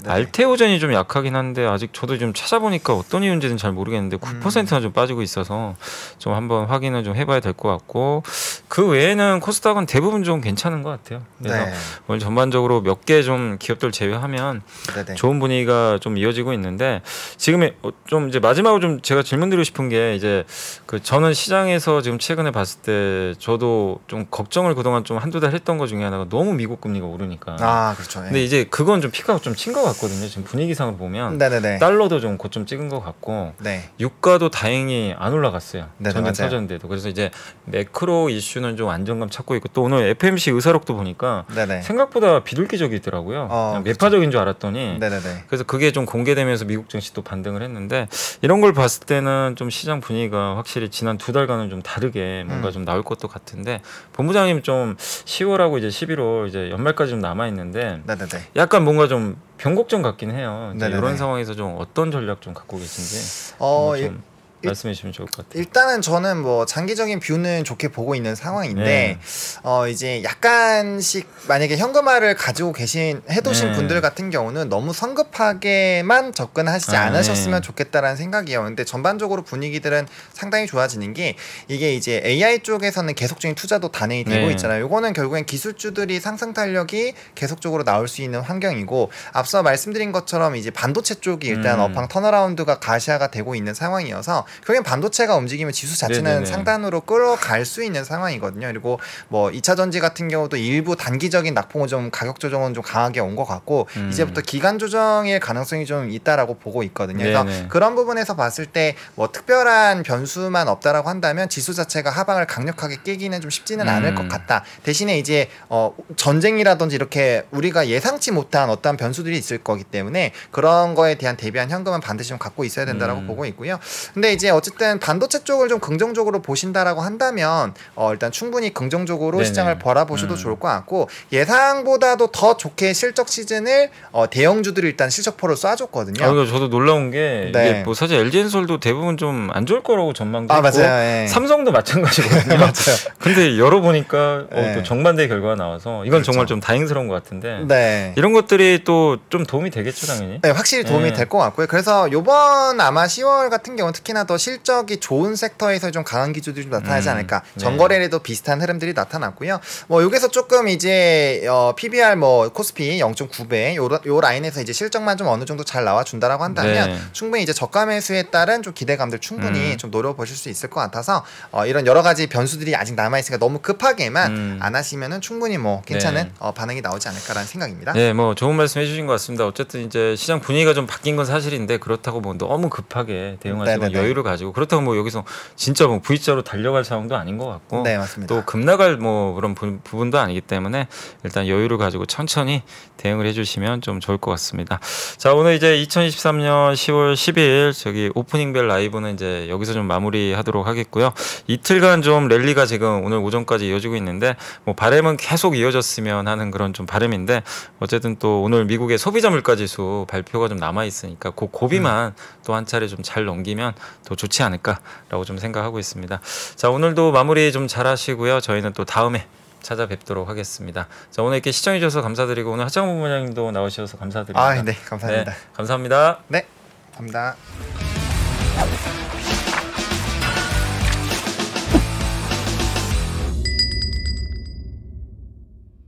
네. 0.03 0.11
알테오젠이 0.11 0.79
좀 0.79 0.93
약하긴 0.93 1.35
한데 1.35 1.65
아직 1.65 1.93
저도 1.93 2.17
좀 2.17 2.33
찾아보니까 2.33 2.93
어떤 2.93 3.23
이유인지는 3.23 3.57
잘 3.57 3.71
모르겠는데 3.71 4.17
음. 4.21 4.41
9%나 4.43 4.81
좀 4.81 4.91
빠 4.97 5.05
지고 5.07 5.21
있어서 5.21 5.75
좀 6.19 6.33
한번 6.33 6.65
확인을 6.65 7.03
좀 7.03 7.15
해봐야 7.15 7.39
될 7.39 7.53
것 7.53 7.69
같고 7.69 8.21
그 8.67 8.85
외에는 8.87 9.39
코스닥은 9.39 9.85
대부분 9.87 10.23
좀 10.23 10.41
괜찮은 10.41 10.83
것 10.83 10.89
같아요. 10.89 11.23
그래서 11.39 11.65
네. 11.65 11.73
오늘 12.07 12.19
전반적으로 12.19 12.81
몇 12.81 13.05
개 13.05 13.23
좀 13.23 13.57
기업들 13.59 13.91
제외하면 13.91 14.61
네네. 14.93 15.15
좋은 15.15 15.39
분위기가 15.39 15.97
좀 16.01 16.17
이어지고 16.17 16.53
있는데 16.53 17.01
지금 17.37 17.67
좀 18.05 18.27
이제 18.29 18.39
마지막으로 18.39 18.79
좀 18.81 19.01
제가 19.01 19.23
질문드리고 19.23 19.63
싶은 19.63 19.89
게 19.89 20.13
이제 20.15 20.43
그 20.85 21.01
저는 21.01 21.33
시장에서 21.33 22.01
지금 22.01 22.19
최근에 22.19 22.51
봤을 22.51 22.81
때 22.81 23.33
저도 23.39 23.99
좀 24.07 24.25
걱정을 24.29 24.75
그동안 24.75 25.03
좀 25.03 25.17
한두 25.17 25.39
달 25.39 25.53
했던 25.53 25.77
것 25.77 25.87
중에 25.87 26.03
하나가 26.03 26.25
너무 26.29 26.53
미국 26.53 26.81
금리가 26.81 27.05
오르니까. 27.07 27.55
아 27.59 27.93
그렇죠. 27.95 28.21
근데 28.21 28.43
이제 28.43 28.65
그건 28.69 29.01
좀 29.01 29.09
피크가 29.11 29.39
좀친 29.39 29.71
것 29.73 29.83
같거든요. 29.83 30.27
지금 30.27 30.43
분위기상으로 30.43 30.97
보면 30.97 31.37
네네네. 31.37 31.79
달러도 31.79 32.19
좀 32.19 32.37
고점 32.37 32.65
찍은 32.65 32.89
것 32.89 32.99
같고 33.03 33.53
네. 33.59 33.89
유가도 33.99 34.49
다행히 34.49 34.96
안 35.17 35.33
올라갔어요. 35.33 35.87
네네, 35.97 36.13
전년 36.13 36.23
맞아요. 36.23 36.33
터졌는데도 36.49 36.87
그래서 36.87 37.09
이제 37.09 37.29
매크로 37.65 38.29
이슈는 38.29 38.77
좀 38.77 38.89
안정감 38.89 39.29
찾고 39.29 39.55
있고 39.55 39.69
또 39.73 39.83
오늘 39.83 40.03
FMC 40.09 40.51
의사록도 40.51 40.95
보니까 40.95 41.45
네네. 41.55 41.81
생각보다 41.81 42.43
비둘기적이더라고요. 42.43 43.47
어, 43.49 43.67
그냥 43.71 43.83
그쵸. 43.83 43.93
매파적인 43.93 44.31
줄 44.31 44.39
알았더니 44.39 44.99
네네네. 44.99 45.43
그래서 45.47 45.63
그게 45.63 45.91
좀 45.91 46.05
공개되면서 46.05 46.65
미국 46.65 46.89
증시 46.89 47.13
또 47.13 47.21
반등을 47.21 47.61
했는데 47.61 48.07
이런 48.41 48.61
걸 48.61 48.73
봤을 48.73 49.05
때는 49.05 49.55
좀 49.57 49.69
시장 49.69 50.01
분위기가 50.01 50.57
확실히 50.57 50.89
지난 50.89 51.17
두 51.17 51.31
달간은 51.31 51.69
좀 51.69 51.81
다르게 51.81 52.43
뭔가 52.47 52.69
음. 52.69 52.71
좀 52.73 52.85
나올 52.85 53.03
것도 53.03 53.27
같은데 53.27 53.81
본부장님 54.13 54.61
좀 54.63 54.95
10월하고 54.97 55.77
이제 55.77 55.87
11월 55.87 56.47
이제 56.47 56.69
연말까지 56.71 57.11
좀 57.11 57.19
남아 57.19 57.47
있는데 57.47 58.01
네네네. 58.05 58.29
약간 58.55 58.83
뭔가 58.83 59.07
좀 59.07 59.37
변곡점 59.57 60.01
같긴 60.01 60.31
해요. 60.31 60.73
이런 60.75 61.17
상황에서 61.17 61.55
좀 61.55 61.75
어떤 61.79 62.11
전략 62.11 62.41
좀 62.41 62.53
갖고 62.53 62.77
계신지 62.77 63.55
어, 63.59 63.93
좀 63.97 64.21
말씀해 64.63 64.93
주시면 64.93 65.13
좋을 65.13 65.27
것 65.27 65.47
같아요. 65.47 65.61
일단은 65.61 66.01
저는 66.01 66.41
뭐 66.41 66.65
장기적인 66.65 67.19
뷰는 67.19 67.63
좋게 67.63 67.89
보고 67.89 68.15
있는 68.15 68.33
상황인데 68.35 68.83
네. 68.83 69.19
어 69.63 69.87
이제 69.87 70.23
약간씩 70.23 71.27
만약에 71.47 71.77
현금화를 71.77 72.35
가지고 72.35 72.73
계신 72.73 73.21
해두신 73.29 73.71
네. 73.71 73.73
분들 73.73 74.01
같은 74.01 74.29
경우는 74.29 74.69
너무 74.69 74.93
성급하게만 74.93 76.33
접근하시지 76.33 76.95
아, 76.95 77.03
않으셨으면 77.03 77.61
네. 77.61 77.65
좋겠다라는 77.65 78.17
생각이에요. 78.17 78.63
근데 78.63 78.83
전반적으로 78.83 79.43
분위기들은 79.43 80.07
상당히 80.33 80.65
좋아지는 80.65 81.13
게 81.13 81.35
이게 81.67 81.93
이제 81.93 82.21
AI 82.25 82.59
쪽에서는 82.59 83.13
계속적인 83.13 83.55
투자도 83.55 83.89
단행이 83.89 84.23
되고 84.23 84.47
네. 84.47 84.51
있잖아요. 84.53 84.81
요거는 84.81 85.13
결국엔 85.13 85.45
기술주들이 85.45 86.19
상승 86.19 86.53
탄력이 86.53 87.13
계속적으로 87.35 87.83
나올 87.83 88.07
수 88.07 88.23
있는 88.23 88.41
환경이고 88.41 89.11
앞서 89.33 89.61
말씀드린 89.61 90.11
것처럼 90.11 90.55
이제 90.55 90.71
반도체 90.71 91.15
쪽이 91.15 91.47
일단 91.47 91.79
음. 91.79 91.85
업황 91.85 92.07
턴어라운드가 92.07 92.79
가시화가 92.79 93.27
되고 93.27 93.53
있는 93.53 93.73
상황이어서 93.73 94.46
결국엔 94.65 94.83
반도체가 94.83 95.35
움직이면 95.35 95.73
지수 95.73 95.97
자체는 95.97 96.23
네네네. 96.23 96.45
상단으로 96.45 97.01
끌어갈 97.01 97.65
수 97.65 97.83
있는 97.83 98.03
상황이거든요. 98.03 98.67
그리고 98.67 98.99
뭐 99.29 99.49
2차 99.49 99.77
전지 99.77 99.99
같은 99.99 100.27
경우도 100.27 100.57
일부 100.57 100.95
단기적인 100.95 101.53
낙폭은 101.53 101.87
좀 101.87 102.09
가격 102.11 102.39
조정은 102.39 102.73
좀 102.73 102.83
강하게 102.83 103.19
온 103.21 103.37
것 103.37 103.45
같고 103.45 103.87
음. 103.97 104.09
이제부터 104.11 104.41
기간 104.41 104.79
조정의 104.79 105.39
가능성이 105.39 105.85
좀 105.85 106.09
있다라고 106.09 106.55
보고 106.57 106.81
있거든요. 106.83 107.19
그래서. 107.23 107.45
그런 107.69 107.93
부분에서 107.95 108.35
봤을 108.35 108.65
때 108.65 108.95
뭐 109.15 109.31
특별한 109.31 110.03
변수만 110.03 110.67
없다라고 110.67 111.09
한다면 111.09 111.49
지수 111.49 111.73
자체가 111.73 112.09
하방을 112.09 112.47
강력하게 112.47 112.97
깨기는 113.03 113.39
좀 113.41 113.49
쉽지는 113.49 113.87
않을 113.87 114.09
음. 114.09 114.15
것 114.15 114.27
같다. 114.27 114.63
대신에 114.83 115.17
이제 115.19 115.49
어 115.69 115.93
전쟁이라든지 116.15 116.95
이렇게 116.95 117.45
우리가 117.51 117.87
예상치 117.87 118.31
못한 118.31 118.69
어떤 118.69 118.97
변수들이 118.97 119.37
있을 119.37 119.59
거기 119.59 119.83
때문에 119.83 120.31
그런 120.51 120.95
거에 120.95 121.15
대한 121.15 121.37
대비한 121.37 121.69
현금은 121.69 121.99
반드시 122.01 122.29
좀 122.29 122.37
갖고 122.37 122.63
있어야 122.63 122.85
된다라고 122.85 123.21
음. 123.21 123.27
보고 123.27 123.45
있고요. 123.45 123.79
근데 124.13 124.33
이제 124.37 124.49
어쨌든 124.51 124.99
반도체 124.99 125.43
쪽을 125.43 125.67
좀 125.67 125.79
긍정적으로 125.79 126.41
보신다라고 126.41 127.01
한다면 127.01 127.73
어 127.95 128.11
일단 128.13 128.31
충분히 128.31 128.71
긍정적으로 128.73 129.37
네네. 129.39 129.45
시장을 129.47 129.79
바라보셔도 129.79 130.35
음. 130.35 130.37
좋을 130.37 130.59
것 130.59 130.67
같고 130.67 131.09
예상보다도 131.31 132.27
더 132.27 132.55
좋게 132.55 132.93
실적 132.93 133.29
시즌을 133.29 133.89
어 134.11 134.29
대형주들이 134.29 134.87
일단 134.87 135.09
실적포를 135.09 135.55
쏴줬거든요. 135.55 136.21
아, 136.21 136.27
이거 136.27 136.45
저도 136.45 136.69
놀라운 136.69 137.09
게 137.11 137.49
네. 137.51 137.69
이게 137.69 137.83
뭐 137.83 137.93
사실 137.93 138.17
LG엔솔도 138.19 138.79
대부분 138.79 139.17
좀 139.17 139.47
안 139.53 139.65
좋을 139.65 139.81
거라고 139.81 140.13
전망도 140.13 140.53
아 140.53 140.57
했고 140.61 140.77
맞아요. 140.79 141.23
예. 141.23 141.27
삼성도 141.27 141.71
마찬가지거든요. 141.71 142.57
맞아요. 142.59 142.71
근데 143.19 143.57
열어보니까 143.57 144.17
어, 144.51 144.55
네. 144.61 144.73
또 144.75 144.83
정반대 144.83 145.27
결과가 145.27 145.55
나와서 145.55 146.03
이건 146.05 146.21
그렇죠. 146.21 146.31
정말 146.31 146.45
좀 146.47 146.59
다행스러운 146.59 147.07
것 147.07 147.13
같은데 147.15 147.61
네. 147.67 148.13
이런 148.17 148.33
것들이 148.33 148.83
또 148.83 149.17
좀 149.29 149.45
도움이 149.45 149.71
되겠죠 149.71 150.05
당연히. 150.07 150.39
네, 150.41 150.49
확실히 150.51 150.83
도움이 150.83 151.11
네. 151.11 151.13
될것 151.13 151.39
같고요. 151.41 151.67
그래서 151.67 152.11
요번 152.11 152.79
아마 152.79 153.05
10월 153.05 153.49
같은 153.49 153.75
경우는 153.75 153.93
특히나 153.93 154.23
더 154.27 154.37
실적이 154.37 154.97
좋은 154.97 155.35
섹터에서 155.35 155.91
좀 155.91 156.03
강한 156.03 156.33
기조들이 156.33 156.63
좀 156.65 156.71
나타나지 156.71 157.09
음, 157.09 157.13
않을까. 157.13 157.41
네. 157.55 157.59
전거래에도 157.59 158.19
비슷한 158.19 158.61
흐름들이 158.61 158.93
나타났고요. 158.93 159.59
뭐 159.87 160.03
여기서 160.03 160.27
조금 160.27 160.67
이제 160.67 161.45
어, 161.49 161.73
PBR 161.75 162.15
뭐 162.15 162.49
코스피 162.49 162.99
0.9배 162.99 163.75
요, 163.75 163.89
요 164.05 164.21
라인에서 164.21 164.61
이제 164.61 164.73
실적만 164.73 165.17
좀 165.17 165.27
어느 165.27 165.45
정도 165.45 165.63
잘 165.63 165.83
나와 165.85 166.03
준다라고 166.03 166.43
한다면 166.43 166.89
네. 166.89 166.99
충분히 167.13 167.43
이제 167.43 167.53
저가 167.53 167.85
매수에 167.85 168.23
따른 168.23 168.61
좀 168.61 168.73
기대감들 168.73 169.19
충분히 169.19 169.71
음. 169.71 169.77
좀 169.77 169.89
노려보실 169.89 170.35
수 170.35 170.49
있을 170.49 170.69
것 170.69 170.81
같아서 170.81 171.25
어, 171.51 171.65
이런 171.65 171.87
여러 171.87 172.01
가지 172.03 172.27
변수들이 172.27 172.75
아직 172.75 172.95
남아 172.95 173.19
있으니까 173.19 173.39
너무 173.39 173.59
급하게만 173.59 174.31
음. 174.31 174.59
안 174.61 174.75
하시면은 174.75 175.21
충분히 175.21 175.57
뭐 175.57 175.81
괜찮은 175.83 176.23
네. 176.23 176.31
어, 176.39 176.51
반응이 176.51 176.81
나오지 176.81 177.07
않을까라는 177.07 177.47
생각입니다. 177.47 177.93
네, 177.93 178.13
뭐 178.13 178.35
좋은 178.35 178.55
말씀 178.55 178.81
해주신 178.81 179.05
것 179.05 179.13
같습니다. 179.13 179.45
어쨌든 179.45 179.85
이제 179.85 180.15
시장 180.17 180.41
분위기가 180.41 180.73
좀 180.73 180.85
바뀐 180.85 181.15
건 181.15 181.25
사실인데 181.25 181.77
그렇다고 181.77 182.19
뭐 182.19 182.33
너무 182.33 182.69
급하게 182.69 183.37
대응하시고 183.39 183.79
네네 183.79 183.93
네. 184.17 184.17
여유를 184.17 184.23
가지고 184.23 184.51
그렇다고 184.51 184.81
뭐 184.81 184.97
여기서 184.97 185.23
진짜 185.55 185.87
뭐 185.87 185.99
V자로 185.99 186.41
달려갈 186.41 186.83
상황도 186.83 187.15
아닌 187.15 187.37
것 187.37 187.45
같고 187.45 187.83
네, 187.83 187.97
맞습니다. 187.97 188.33
또 188.33 188.43
급나갈 188.45 188.97
뭐 188.97 189.33
그런 189.33 189.55
부, 189.55 189.79
부분도 189.83 190.17
아니기 190.17 190.41
때문에 190.41 190.87
일단 191.23 191.47
여유를 191.47 191.77
가지고 191.77 192.05
천천히 192.05 192.63
대응을 192.97 193.25
해주시면 193.27 193.81
좀 193.81 193.99
좋을 193.99 194.17
것 194.17 194.31
같습니다. 194.31 194.79
자 195.17 195.33
오늘 195.33 195.55
이제 195.55 195.77
2023년 195.83 196.73
10월 196.73 197.13
10일 197.13 197.73
저기 197.73 198.09
오프닝벨 198.15 198.67
라이브는 198.67 199.13
이제 199.13 199.47
여기서 199.49 199.73
좀 199.73 199.85
마무리하도록 199.85 200.65
하겠고요. 200.65 201.13
이틀간 201.47 202.01
좀 202.01 202.27
랠리가 202.27 202.65
지금 202.65 203.03
오늘 203.03 203.17
오전까지 203.17 203.67
이어지고 203.69 203.95
있는데 203.97 204.35
뭐 204.63 204.73
바램은 204.75 205.17
계속 205.17 205.57
이어졌으면 205.57 206.27
하는 206.27 206.51
그런 206.51 206.73
좀 206.73 206.85
바램인데 206.85 207.43
어쨌든 207.79 208.15
또 208.17 208.41
오늘 208.41 208.65
미국의 208.65 208.97
소비자 208.97 209.29
물가지수 209.29 210.05
발표가 210.09 210.47
좀 210.47 210.57
남아 210.57 210.85
있으니까 210.85 211.31
그 211.31 211.47
고비만 211.47 212.15
또한 212.45 212.65
차례 212.65 212.87
좀 212.87 212.97
잘 213.07 213.25
넘기면 213.25 213.73
더 214.07 214.15
좋지 214.15 214.41
않을까라고 214.43 215.25
좀 215.25 215.37
생각하고 215.37 215.79
있습니다. 215.79 216.19
자 216.55 216.69
오늘도 216.69 217.11
마무리 217.11 217.51
좀 217.51 217.67
잘 217.67 217.85
하시고요. 217.85 218.39
저희는 218.39 218.71
또 218.73 218.85
다음에 218.85 219.27
찾아뵙도록 219.61 220.29
하겠습니다. 220.29 220.87
자 221.11 221.21
오늘 221.21 221.35
이렇게 221.37 221.51
시청해 221.51 221.79
주셔서 221.79 222.01
감사드리고 222.01 222.51
오늘 222.51 222.63
하창훈 222.65 222.95
부모님도 222.95 223.51
나오셔서 223.51 223.97
감사드립니다. 223.97 224.41
아, 224.41 224.61
네, 224.61 224.73
감사합니다. 224.85 225.31
네, 225.31 225.37
감사합니다. 225.53 226.19
네, 226.29 226.47
감사합니다. 226.95 227.35